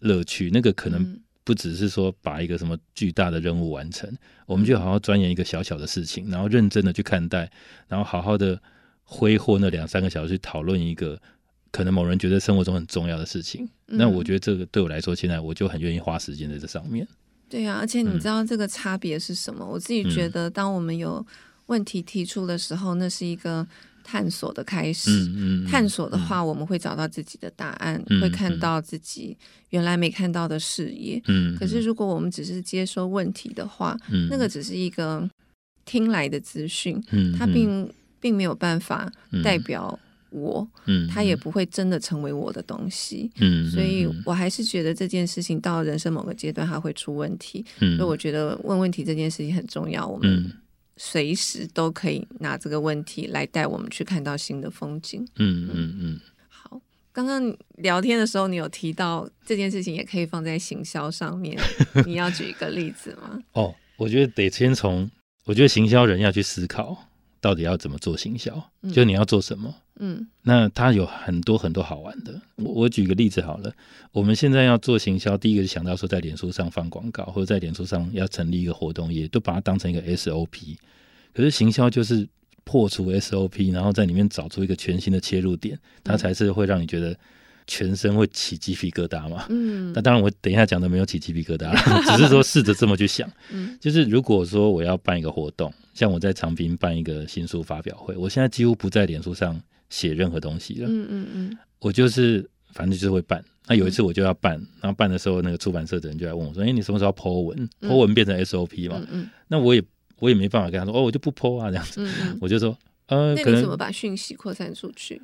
[0.00, 0.50] 乐趣。
[0.52, 7.48] 那个可能不只是说把一个什么巨大的任务完成，嗯、我们就好好钻研一个小小的事情，然后认真的去看待，
[7.86, 8.60] 然后好好的
[9.04, 11.20] 挥霍那两三个小时去讨论一个。
[11.74, 17.04] 可能某人觉得生活中很重要的事情，嗯、那我觉得这个对我来说，现在我就很愿意花时间在这上面。
[17.48, 19.64] 对呀、啊，而且你知道这个差别是什么？
[19.64, 21.26] 嗯、我自己觉得，当我们有
[21.66, 23.66] 问题提出的时候，那是一个
[24.04, 25.10] 探索的开始。
[25.10, 29.36] 嗯嗯、探索的话，我们会找到自己的答案，嗯、会看到自己
[29.70, 31.20] 原来没看到的视野。
[31.26, 35.28] 嗯、可是如果我们只是接收问题的话，嗯、那个只是一个
[35.84, 39.98] 听来的资讯，嗯、它并并没有办法代表。
[40.34, 50.52] 我，嗯，他也不会真的成为我的东西，嗯，所以我还是觉得这件事情到人生某个阶段，它会出问题，嗯，所以我觉得问问题这件事情很重要，我们
[50.96, 56.20] 随时都可以拿这个问题来带我们去看到新的风景，嗯嗯嗯。
[56.48, 56.80] 好，
[57.12, 61.58] 刚刚聊天的时候，你有提到这件事情也可以放在行销上面，
[62.06, 63.38] 你要举一个例子吗？
[63.54, 65.10] 哦，我觉得得先从，
[65.44, 66.96] 我觉得行销人要去思考。
[67.44, 69.74] 到底要怎么做行销，嗯、就你要做什么。
[69.96, 72.40] 嗯，那它有很多很多好玩的。
[72.56, 73.70] 我我举个例子好了，
[74.12, 80.78] 我们现在要做行销，第一个是想到说在脸书上放广告，或者在脸书上要成立一个活动，也都把它当成一个 SOP。
[81.34, 82.26] 可是行销就是
[82.64, 87.14] 破除 SOP，然后在里面找出一个全新的切入点，它才是会让你觉得
[87.66, 89.46] 全身会起鸡皮疙瘩嘛。
[89.48, 91.72] 嗯，那当然我等一下讲的没有起鸡皮疙瘩，
[92.16, 93.30] 只是说试着这么去想。
[93.50, 99.60] 嗯，就是如果说我要办一个活动，像我在长滨办一个新书发表会，我现在几乎不在脸书上。
[99.90, 103.44] 写任何东西了，嗯嗯嗯，我就是反正就是会办。
[103.68, 109.80] 那有一次我就要办，然后办的时候，那个出版社的人就来问我说：“哎，你什么时候要 po 文？po 文变成 SOP 嘛？”嗯，那我也
[110.18, 112.04] 我也没办法跟他说：“哦，我就不 po 啊，这样子。”
[112.40, 115.22] 我就说：“呃，那你怎么把讯息扩散出去？”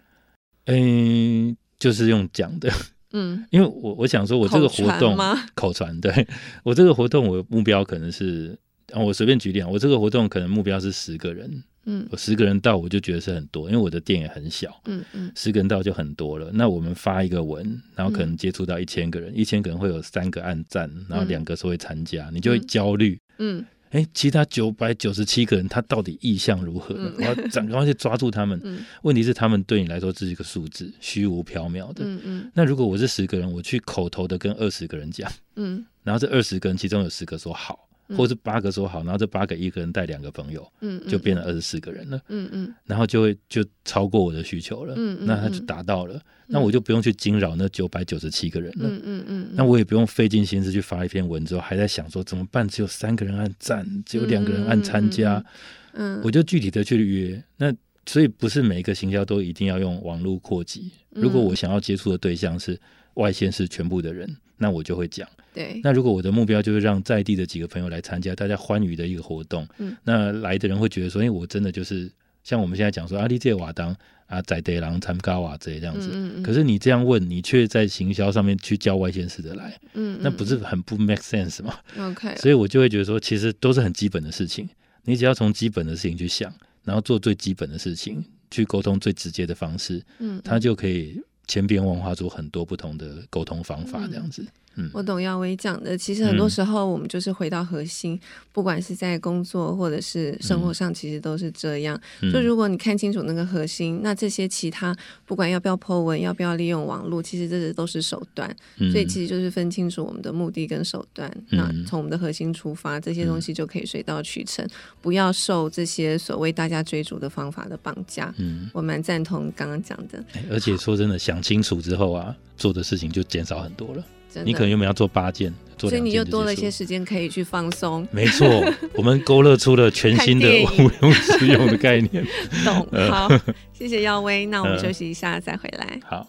[0.66, 2.70] 嗯，就是用讲的，
[3.12, 5.16] 嗯， 因为我我想说，我这个活动
[5.56, 6.28] 口传，对。
[6.62, 8.56] 我这个活动， 我目标可能是，
[8.92, 11.64] 啊我随便举例啊，我这个活动可能目标是十个人。
[11.86, 14.80] 嗯，我十个人到我就觉得是很多，因为我的店也很小。
[14.84, 16.50] 嗯嗯，十个人到就很多了。
[16.52, 23.18] 那我们发一个文，然后可能接触到一千个人，一千个人会有三个按赞，然后两个是会参加，你就会焦虑。
[23.38, 27.12] 嗯，哎，其他九百九十七个人他到底意向如何呢？
[27.18, 28.60] 我要赶快去抓住他们。
[29.02, 32.04] 问题是他们对你来说只是一个数字，虚无缥缈的。
[32.04, 32.50] 嗯嗯。
[32.54, 37.88] 那如果我是十个人，我去口头的跟二十个人讲，嗯，然后这二十个人其中有十个说好。
[38.16, 52.66] 或是八个说好，然后这八个一个人带两个朋友，嗯，就变成二十四个人了，嗯嗯，然后就会就超过我的需求了，嗯，那他就达到了，那我就不用去惊扰那九百九十七个人了，嗯嗯嗯，那我也不用费尽心思去发一篇文之后，还在想说怎么办？
[52.66, 55.44] 只有三个人按赞，只有两个人按参加，
[55.92, 57.42] 嗯，我就具体的去约。
[57.56, 57.72] 那
[58.06, 60.90] 所以不是每一个行销都一定要用网络扩及。
[61.10, 62.76] 如果我想要接触的对象是
[63.14, 65.28] 外县市全部的人，那我就会讲。
[65.52, 72.08] 对，那如果我的目标就是让在地的几个朋友来参加，大家欢愉的一个活动，嗯，那来的人会觉得说，哎，我真的就是
[72.44, 73.96] 像我们现在讲说，阿里这瓦当
[74.26, 76.10] 啊，在德郎参加瓦这这样子。
[76.12, 76.42] 嗯嗯。
[76.44, 82.36] 可是你这样问，你却在行销上面去叫外县市的来，嗯，那不是很不 make sense 吗？OK。
[82.36, 84.68] 所以我就会觉得说，其实都是很基本的事情，
[85.02, 86.52] 你只要从基本的事情去想，
[86.84, 91.20] 然后做最基本的事情，去沟通最直接的方式，嗯，他就可以
[91.50, 94.46] 千变万化出很多不同的沟通方法，这样子。
[94.92, 98.20] 我懂耀威讲的，其实很多时候我们就是回到核心，嗯、
[98.52, 102.00] 不管是在工作或者是生活上，其实都是这样。
[102.22, 108.54] 嗯、就如果你看清楚那个核心，那这些其他不管要不要 po 文，要不要利用网络，其实这些都是手段。
[108.78, 114.66] 嗯、所以其实就是分清楚我们的目的跟手段，嗯、那从我们的核心出发，这些东西就可以水到渠成，
[115.02, 118.32] 不要受这些所谓大家追逐的方法的绑架。
[118.38, 120.24] 嗯，我蛮赞同刚刚讲的。
[120.50, 124.04] 而且说真的，想清楚之后啊，做的事情就减少很多了。
[124.44, 128.06] 你可能原本要做八件，所以你就多了一些时间可以去放松。
[128.10, 128.46] 没错，
[128.94, 132.24] 我们勾勒出了全新的 无用之用的概念。
[132.64, 133.28] 懂，好，
[133.72, 134.46] 谢谢耀威。
[134.46, 136.00] 那我们休息一下，再回来。
[136.04, 136.26] 好。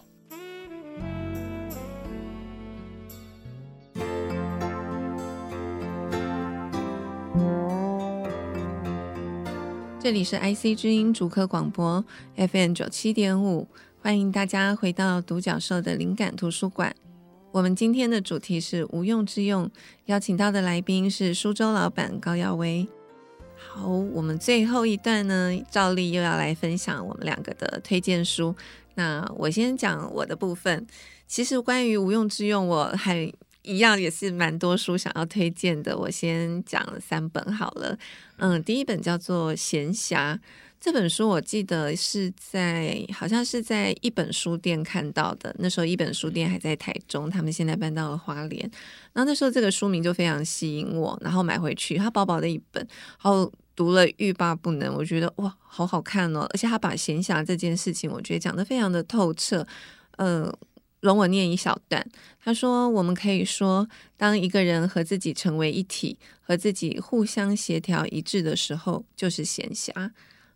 [10.00, 12.04] 这里是 IC 之音主科广播
[12.36, 13.68] FM 九七点五，
[14.00, 16.92] 欢迎大家回到独角兽的灵感图书馆。
[17.52, 19.70] 我们今天的主题是无用之用，
[20.06, 22.88] 邀请到的来宾是苏州老板高耀威。
[23.54, 28.54] 好，我们最后一段呢，照例又要来分享我们两个的推荐书。
[28.94, 30.86] 那我先讲我的部分。
[31.26, 35.94] 其实关于无用之用，我还一样也是蛮多书想要推荐的。
[35.96, 37.98] 我先讲三本好了。
[38.38, 40.34] 嗯，第一本叫做《闲暇》。
[40.82, 48.68] 这本书我记得是在好像是在一本书店看到的，那时候一本书店还在台中，他们现在搬到了花莲。
[49.12, 52.84] 然后那时候这个书名就非常吸引我，然后买回去，它薄薄的一本，
[53.22, 54.92] 然后读了欲罢不能。
[54.92, 56.40] 我觉得哇，好好看哦！
[56.52, 59.64] 而且他把闲暇这件事情，我觉得讲得非常的透彻。
[60.16, 60.52] 呃，
[60.98, 62.04] 容我念一小段，
[62.42, 70.10] 他说：“我们可以说，当一个人和自己成为一体，和自己互相协调一致的时候，就是闲暇。”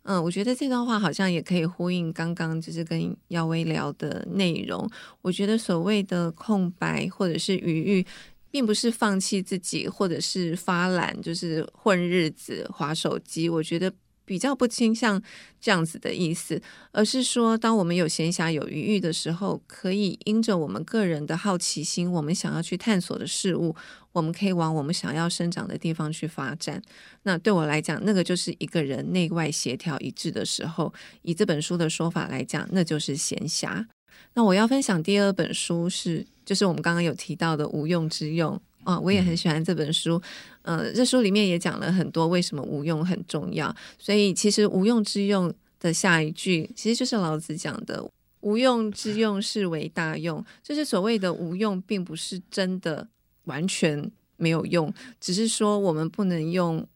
[0.07, 4.89] 嗯，我觉得这段话好像也可以呼应刚刚就是跟耀威聊的内容。
[5.21, 8.05] 我觉得所谓的空白或者是余裕，
[8.49, 13.49] 并不是放弃自己，或者是发懒，就是混日子、划手机。
[13.49, 13.93] 我觉得。
[14.27, 15.23] 比较不倾向
[15.61, 23.73] 这样子的意思，而是说，当我们有闲暇、有余裕的时候，可以因着我们个人的好奇心，我们想要去探索的事物，
[24.17, 26.81] 我们可以往我们想要生长的地方去发展。
[27.21, 30.91] 那对我来讲，那个就是一个人内外协调一致的时候。
[31.21, 33.85] 以这本书的说法来讲，那就是闲暇。
[34.33, 38.59] 那我要分享第二本书是，就是我们刚刚有提到的无用之用。
[38.83, 40.19] 啊、哦，我也很喜欢这本书。
[40.63, 43.75] 呃，这书里面也讲了很多为什么无用很重要。
[43.99, 48.03] 所以其实无用之用的下一句，其实就是老子讲的
[48.41, 50.43] “无用之用，是为大用”。
[50.63, 53.05] 就是所谓的无用，并不是真的
[53.47, 56.87] 完全没有用，只是说我们不能用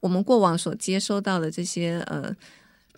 [0.00, 2.36] 我们过往所接收到的这些呃。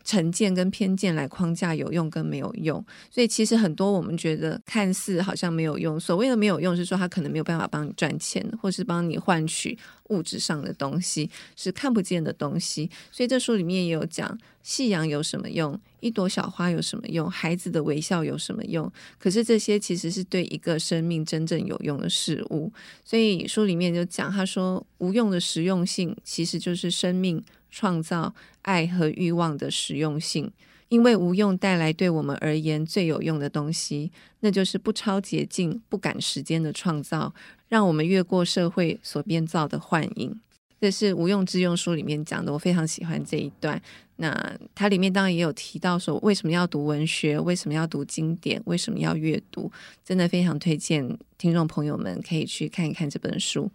[0.04, 9.78] 成见跟偏见来框架有用跟没有用，所以其实很多我们觉得看似好像没有用，所谓的没有用是说他可能没有办法帮你赚钱，或是帮你换取
[10.08, 12.90] 物质上的东西，是看不见的东西。
[13.10, 15.78] 所以这书里面也有讲，夕阳有什么用？
[16.00, 17.30] 一朵小花有什么用？
[17.30, 18.90] 孩子的微笑有什么用？
[19.18, 22.72] 可是这些其实是对一个生命真正有用的事物。
[23.04, 27.42] 所以书里面就讲，他说无用的实用性其实就是生命。
[27.74, 30.50] 创造爱和欲望的实用性，
[30.88, 34.10] 因为无用带来对我们而言最有用的东西，
[34.40, 37.34] 那就是不超捷径、不赶时间的创造，
[37.68, 40.40] 让我们越过社会所编造的幻影。
[40.80, 43.80] 这是《无用之用》书里面讲的，我非常喜欢这一段。
[44.16, 49.70] 那它里面当然也有提到说，为什么要读文学，为什么要读经典，为什么要阅读，
[50.04, 53.70] 真的非常推荐听众朋友们可以去看一看这本书。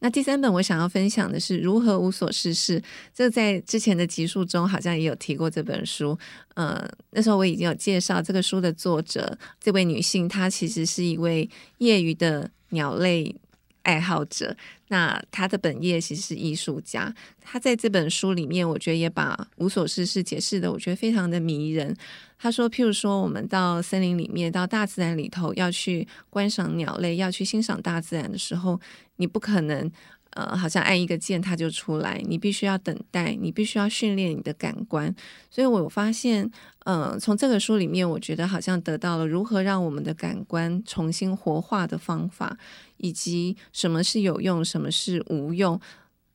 [0.00, 2.80] 那第三本我想要分享的是《如何无所事事》，
[3.14, 6.18] 这在之前的集数中好像也有提过这本书。
[6.54, 13.34] 呃，那时候我已经有介绍这个书的作者，这位女性她其实是一位业余的鸟类
[13.82, 14.56] 爱好者。
[14.88, 17.14] 那她的本业其实是艺术家。
[17.40, 21.96] 她在这本书里面，我觉得也把无所事事解释的，我觉得非常的迷人。
[22.44, 28.78] 他说，譬如说，我们到森林里面，到大自然里头，要去观赏鸟类，要去欣赏大自然的时候，
[29.16, 29.90] 你不可能，
[30.32, 35.14] 呃，好像按一个键它就出来，你必须要等待，你必须要训练你的感官。
[35.50, 42.58] 所以我发现，呃，从这个书里面，我觉得好像得到了如何让我们的感官重新活化的方法，
[42.98, 45.80] 以及什么是有用，什么是无用。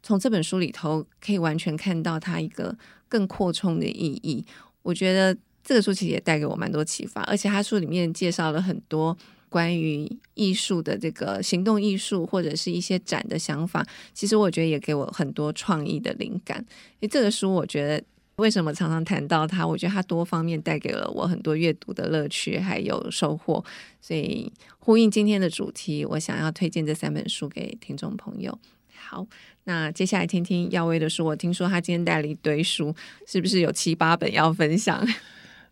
[0.02, 2.76] 从这本书里头，可以完全看到它一个
[3.08, 4.44] 更扩充的意义。
[4.82, 5.38] 我觉得。
[5.70, 9.16] 这个书其实也带给我蛮多启发，而且他书里面介绍了很多
[9.50, 13.86] 关于艺术的这个行动艺术或者是一些展的想法。
[14.12, 16.58] 其实我觉得也给我很多创意的灵感。
[16.94, 18.04] 因为这个书，我觉得
[18.38, 19.64] 为什么常常谈到它？
[19.64, 23.64] 我觉得它多方面带给了我很多阅读的乐趣，还有收获。
[24.02, 28.58] 所以呼应今天的主题，我想要推荐这三本书给听众朋友。
[28.96, 29.24] 好，
[29.66, 31.24] 那接下来听听耀威的书。
[31.28, 32.96] 我听说他今天带了一堆书，
[33.28, 35.08] 是不是有七八本要分享？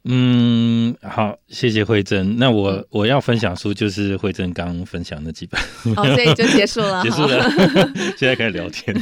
[0.09, 2.37] 嗯，好，谢谢惠珍。
[2.37, 5.61] 那我我要分享书就是惠珍刚分享那几本，
[5.95, 7.51] 哦，所以就结束了， 结束了。
[8.17, 8.95] 现在开始聊天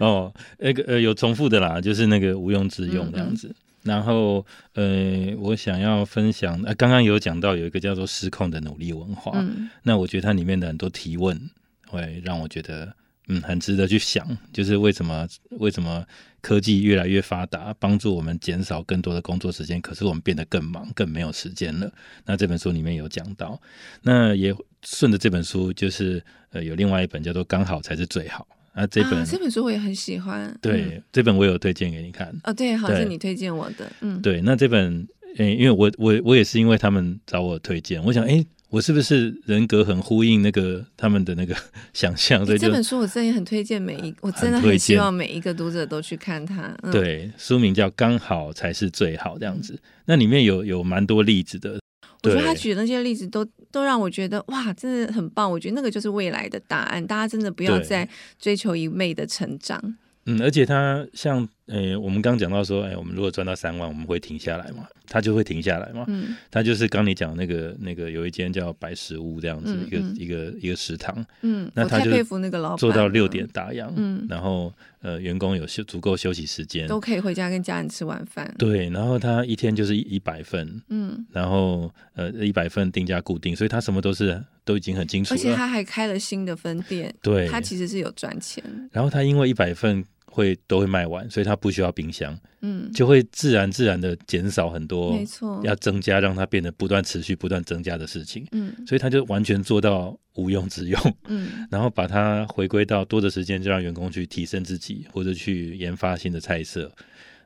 [0.00, 3.48] 哦，那个呃有重复的啦，就是那个无用之用这样子。
[3.48, 4.44] 嗯嗯然后
[4.74, 11.40] 呃，我想要分享，呃，刚刚有讲到有一个叫做失控的努力文化，嗯，那我觉得它里面的很多提问
[11.86, 12.92] 会让我觉得。
[13.32, 16.04] 嗯，很值得去想，就是为什么为什么
[16.40, 21.92] 科技越来越发达，帮助我们减少更多的工作时间，可是我们变得更忙，更没有时间了。
[22.24, 23.60] 那这本书里面有讲到，
[24.02, 32.34] 那也顺着这本书，就是呃，有另外一本叫做《刚好才是最好》那，这本、啊、这本书我也很喜欢，对，嗯、这本我有推荐给你看。
[32.44, 38.44] 哦，对，好像是你推荐我的，嗯，对，那这本，嗯，因为我我我也是因为他们找我推荐，我想，哎。
[38.70, 41.54] 我是不是人格很呼应那个他们的那个
[41.92, 42.46] 想象？
[42.46, 46.74] 所以这本书我真的也很推荐每一，我真的很希望每一个读者都去看它。
[46.82, 49.74] 嗯、对，书名叫《刚好才是最好》这样子。
[49.74, 51.80] 嗯、那里面有有蛮多例子的。
[52.22, 55.50] 我觉得他举的那些例子都都让我觉得哇，真的很棒。
[55.50, 57.04] 我觉得那个就是未来的答案。
[57.06, 58.08] 大家真的不要再
[58.38, 59.96] 追求一味的成长。
[60.26, 61.48] 嗯，而且他像。
[61.70, 64.86] 诶，我们刚讲到说，诶，我们如果赚到三万，我们会停下来嘛？
[65.06, 66.04] 他就会停下来嘛？
[66.08, 71.24] 嗯，他就是刚你讲那个那个有一间叫白食屋这样子，嗯、一个一个一个食堂。
[71.42, 73.88] 嗯，那他就佩服那个老板，做到六点打烊。
[73.96, 78.52] 嗯，然后呃，员工有休足够休息时间，都可以回家跟家人吃晚饭。
[78.58, 80.82] 对，然后他一天就是一百份。
[80.88, 85.38] 嗯，然后呃，一百份定价固定，所以他什么都是都已经很清楚了。
[85.38, 87.12] 而且他还开了新的分店。
[87.22, 88.62] 对，他其实是有赚钱。
[88.92, 90.04] 然后他因为一百份。
[90.30, 106.90] 会都会卖完，所以它不需要冰箱，嗯，就会自然自然的减少很多，没错，要增加让它变得不断持续不断增加的事情，嗯，所以它就完全做到无用之用，嗯， 然后把它回归到多的时间就让员工去提升自己或者去研发新的菜色。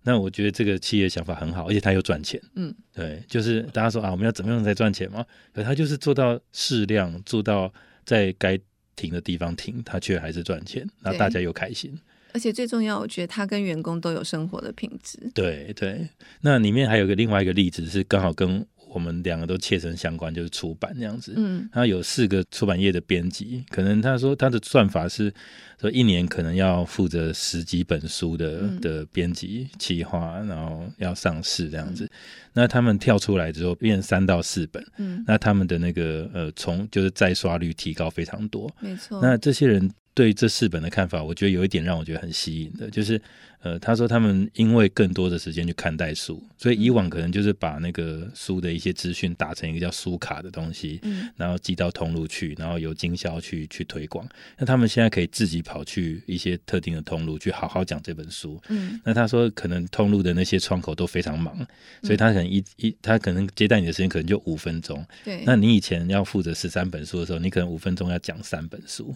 [0.07, 5.25] 那我觉得这个企业想法很好，而且它又赚钱，嗯，对，就是大家说啊，我们要怎么样才赚钱嘛？
[5.55, 7.73] 可他就是做到适量，做到
[8.05, 8.61] 在该
[8.95, 11.99] 停的地方停，他却还是赚钱，那大家又开心。
[12.35, 15.19] 而且最重要，我觉得他跟员工都有生活的品质。
[15.33, 16.07] 对对，
[16.41, 21.33] 那里面还有个另外一个例子是刚好跟我们两个都切身相关，就是出版这样子。
[21.37, 25.33] 嗯，他有四个出版业的编辑，可能他说他的算法是
[25.81, 32.05] 说一年可能要负责十几本书的、嗯、的编辑企划，然后要上市这样子。
[32.05, 32.11] 嗯、
[32.53, 39.21] 那他们跳出来之后变三到四本，嗯，那他们的那个呃从就是再刷率提高非常多，没错。
[39.23, 39.89] 那这些人。
[40.15, 43.21] 对这四本的看法，我觉得有一点让我觉得很吸引的，就是，
[43.59, 54.25] 呃，他说他们因为更多的时间去看待书，所以以往可能就是把那个书的一些资讯打成一个叫书卡的东西，嗯，然后寄到通路去，然后由经销去去推广。
[54.57, 61.59] 那他们现在可以自己跑去一些特定的通路去好好讲这本书，嗯，那他说可能通路的那些窗口都非常忙，
[62.05, 69.13] 所以他可能一一他可能接待你的时间可能就五分钟，对，那你以前要负责十三本书的时候，你可能五分钟要讲三本书。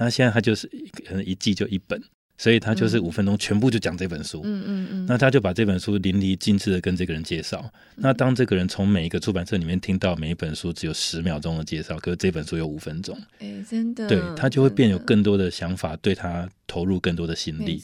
[0.00, 0.66] 那现在他就是
[1.06, 2.02] 可能一季就一本，
[2.38, 4.40] 所以他就是五分钟全部就讲这本书。
[4.44, 5.06] 嗯嗯嗯。
[5.06, 7.70] 那他就把这本书淋漓尽致的跟这个人介绍。
[7.96, 13.14] 那当这个人从每一个出版社里面听到每一本书只有十秒钟的介绍，可是这本书有五分钟。
[13.40, 14.08] 哎，真的。
[14.08, 17.82] 对，他就会变有更多的想法，对他投入更多的心力。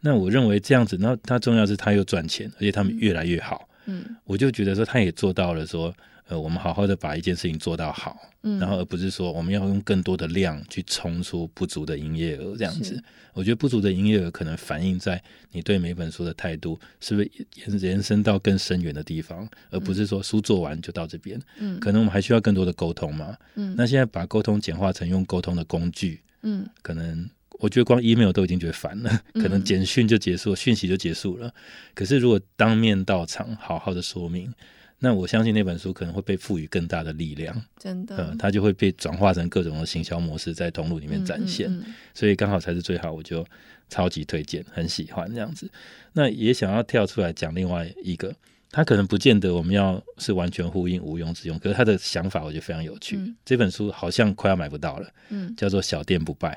[0.00, 3.68] 那我认为这样子，那他重要是他又赚钱，而且他们越来越好。
[3.84, 4.16] 嗯。
[4.24, 5.94] 我就觉得说，他也做到了说。
[6.30, 13.02] 呃，我们好好的把一件事情做到好，嗯，然后而不是说我们要用更多的量去冲出不足的营业额这样子。
[13.34, 15.20] 我觉得不足的营业额可能反映在
[15.50, 21.36] 你对每本书的态度是不是延延伸到更深远的地方，而不是说书做完就到这边。
[21.58, 23.36] 嗯，可能我们还需要更多的沟通嘛。
[23.56, 27.28] 嗯，那现在把沟通简化成用沟通的工具，嗯，可能
[27.58, 31.52] 我觉得光 email 都已经觉得烦了， 可能简讯就结束，讯息就结束了。
[31.92, 34.54] 可是如果当面到场，好好的说明。
[35.02, 43.44] 那我相信那本书可能会被赋予更大的力量，真的，呃，它就会被转化成各种的行销模式，在通路里面展现，嗯嗯嗯，所以刚好才是最好，我就
[43.88, 45.70] 超级推荐，很喜欢这样子。
[46.12, 48.34] 那也想要跳出来讲另外一个，
[48.70, 53.16] 他可能不见得我们要是完全呼应无用之用，可是他的想法我觉得非常有趣。
[53.16, 56.52] 嗯、这本书好像快要买不到了，嗯，叫做《小店不败》，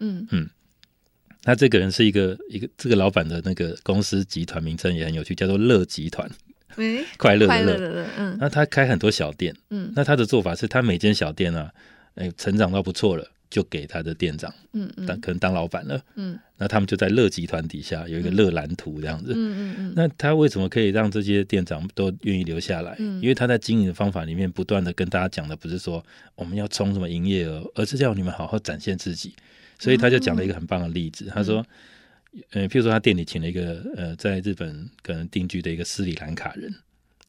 [0.00, 0.50] 嗯嗯，
[1.42, 6.30] 他这个人是一个一个这个老板的那个公司集团名称也很有趣，叫做乐集团。
[7.16, 11.72] 快乐的乐，嗯，那他开很多小店，嗯，那他的做法是他每间小店啊，
[12.14, 22.94] 哎，成长到不错了，就给他的店长，嗯嗯，当可能当老板了，嗯，那他们就在乐集团底下有一个乐蓝图这样子，嗯嗯嗯，那他为什么可以让这些店长都愿意留下来？
[22.98, 26.04] 嗯，因为他在经营的方法里面不断的跟大家讲的不是说
[26.34, 29.34] 我们要冲什么营业额，而是叫你们好好展现自己，
[29.78, 31.64] 所以他就讲了一个很棒的例子，他说。
[32.50, 36.72] 呃，譬如说他店里请了一个呃，在日本可能定居的一个斯里兰卡人，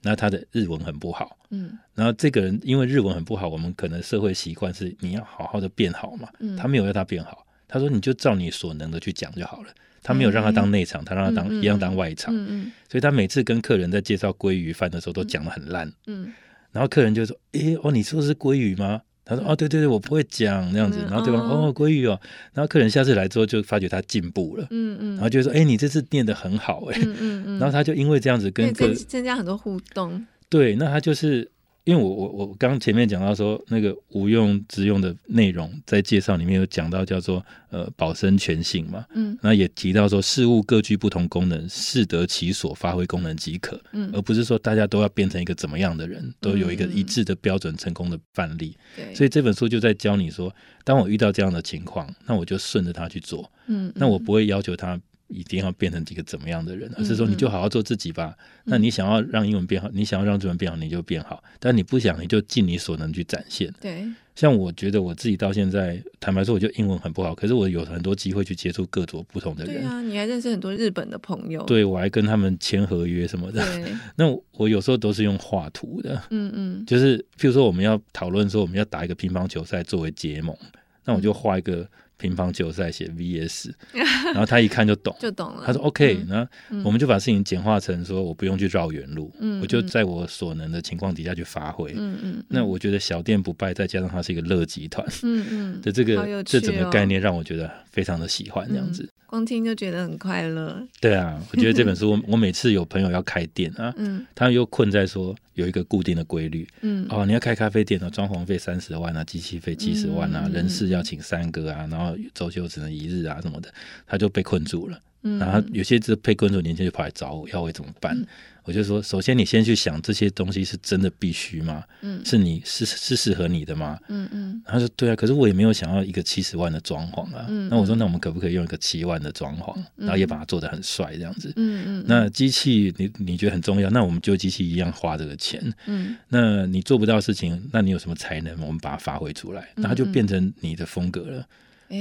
[0.02, 16.32] 那他的日文很不好，嗯，然后这个人因为日文很不好，我们可能社会习惯是你要好好的变好嘛，嗯，他没有要他变好，他说你就照你所能的去讲就好了，他没有让他当内场，他让他当一样当外场，嗯嗯，所以他每次跟客人在介绍鲑鱼饭的时候都讲的很烂，嗯，
[16.72, 19.02] 然后客人就说，诶，哦，你说的是鲑鱼吗？
[19.28, 22.20] 他说：“哦，对对对，我不会讲那样子。”然后对方：“哦，鲑鱼哦。”
[22.56, 30.26] 然后客人下次来之后就发觉他进步了，嗯嗯，然后就说：“哎，你这次念得很好，哎，嗯嗯。”然后他就因为这样子跟客增加很多互动。
[30.50, 31.52] 对，那他就是。
[31.88, 55.00] 因为我我我刚前面讲到说那个无用之用的内容，在介绍里面有讲到叫做呃保身全性嘛，嗯，那也提到说事物各具不同功能，适得其所，发挥功能即可，嗯，而不是说大家都要变成一个怎么样的人，都有一个一致的标准成功的范例，对、嗯，所以这本书就在教你说，当我遇到这样的情况，那我就顺着他去做，嗯，那我不会要求他。
[55.28, 58.36] 一定要变成一个怎么样的人，而是说你就好好做自己吧。
[58.64, 61.44] 那你想要让英文变好，你想要让中文变好，你就变好。
[61.60, 63.74] 但你不想，你就尽你所能去展现。
[63.82, 64.06] 对，
[64.36, 69.76] 像我觉得我自己到现在，坦白说，我就英文很不好，可是我有很多机会去接触各种不同的人。
[69.76, 71.64] 对啊，你还认识很多日本的朋友。
[71.64, 73.62] 对，我还跟他们签合约什么的。
[73.66, 76.22] 对， 那我有时候都是用画图的。
[76.30, 80.56] 嗯嗯， 就是譬如说我们要讨论说我们要打一个乒乓球赛作为结盟，
[81.04, 81.88] 那我就画一个。
[82.18, 83.72] 乒乓球赛写 VS，
[84.34, 85.64] 然后他一看就懂，就懂了。
[85.66, 91.94] 他说 OK，那、嗯、我们就把事情简化成说，我不用去绕远路，嗯、我就在我所能的情况底下去发挥。
[91.96, 92.44] 嗯嗯。
[92.50, 99.04] 那我觉得小店不败，再加上它是一个乐集团，嗯嗯的这个、哦、这整个概念让我觉得非常的喜欢这样子。
[99.04, 100.82] 嗯光听就觉得很快乐。
[101.02, 113.74] 对啊，我觉得这本书，我每次有朋友要开店啊， 嗯，他又困在说有一个固定的规律，嗯，哦，你要开咖啡店的，装潢费三十万啊，机器费七十万啊，人事要请三个啊，然后周休只能一日啊什么的，
[114.06, 115.00] 他就被困住了。
[115.24, 118.16] 嗯，然后有些这被困住年轻就跑来找我，要我怎么办？
[118.16, 118.28] 嗯
[118.68, 121.82] 我就说，首先你先去想这些东西是真的必须吗？
[122.02, 123.98] 嗯，是你是是适合你的吗？
[124.10, 124.62] 嗯嗯。
[124.66, 127.46] 他说对啊，可是我也没有想要一个七十万的装潢啊。
[127.48, 127.70] 嗯。
[127.70, 131.54] 那我说，那我们可不可以用一个七万的装潢，嗯，然后也把它做得很帅这样子？
[131.56, 132.06] 嗯嗯。
[132.06, 135.74] 那机器你你觉得很重要，那我们就机器一样花这个钱。
[135.86, 136.18] 嗯。
[136.28, 138.60] 那你做不到事情，那你有什么才能？
[138.60, 141.48] 我们把它发挥出来，那它就变成你的风格了。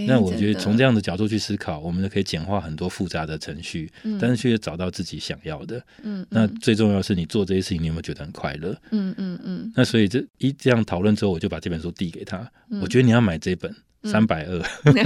[0.06, 5.78] 那我觉得从这样的角度去思考，我们就可以简化很多复杂的程序，嗯、但是却找到自己想要的。
[6.02, 8.76] 嗯，嗯那最重要是你做这些事情，你有没有觉得很快乐？
[8.90, 9.72] 嗯嗯嗯。
[9.74, 12.38] 那所以这一这样讨论之后，我就把这本书递给他。
[12.70, 13.74] 嗯、我觉得你要买这本。
[14.10, 14.62] 三百二，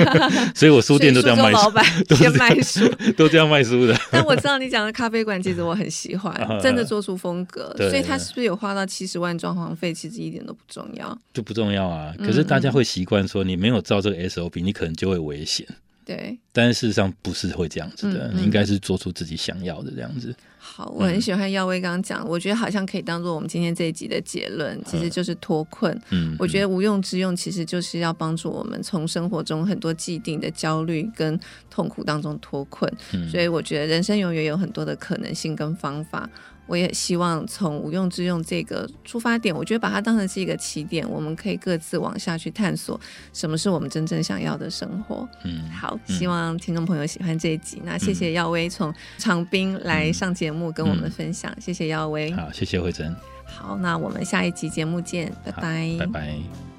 [0.55, 1.71] 所以我书店都这样卖书，
[2.09, 3.97] 书 先卖书， 都这样卖书的。
[4.11, 7.75] 但我知道你讲的咖啡馆，其实我很喜欢，真的做出风格。
[7.79, 9.95] 所以他是不是有花到七十万装潢费？
[9.95, 12.15] 其实一点都不重要，就不重要啊。
[12.19, 15.67] 可是大家会习惯说，你没有照这个 SOP，你可能就会危险。
[16.05, 20.35] 对，但是事实上不是会这样子的，你应该是做出自己想要的这样子。
[20.73, 26.01] 好，我很喜欢耀威刚刚讲，嗯、我觉得好像可以当做我们今天这一集的结论，其实就是脱困。
[26.11, 32.91] 嗯，我觉得无用之用其实就是要帮助我们从生活中很多既定的焦虑跟痛苦当中脱困。
[33.13, 36.31] 嗯，所以我觉得人生永远有很多的可能性跟方法。
[36.71, 42.99] 我也希望从无用之用这个出发点，我觉得把它当成是一个起点，我们可以各自往下去探索
[43.33, 45.29] 什么是我们真正想要的生活。
[45.43, 47.79] 嗯，好，希望听众朋友喜欢这一集。
[47.79, 52.31] 嗯、那谢谢耀威从长滨来上节目跟我们分享，嗯、谢谢耀威。
[52.31, 53.13] 好，谢谢慧珍。
[53.45, 56.70] 好，那我们下一集节目见，拜拜，拜拜。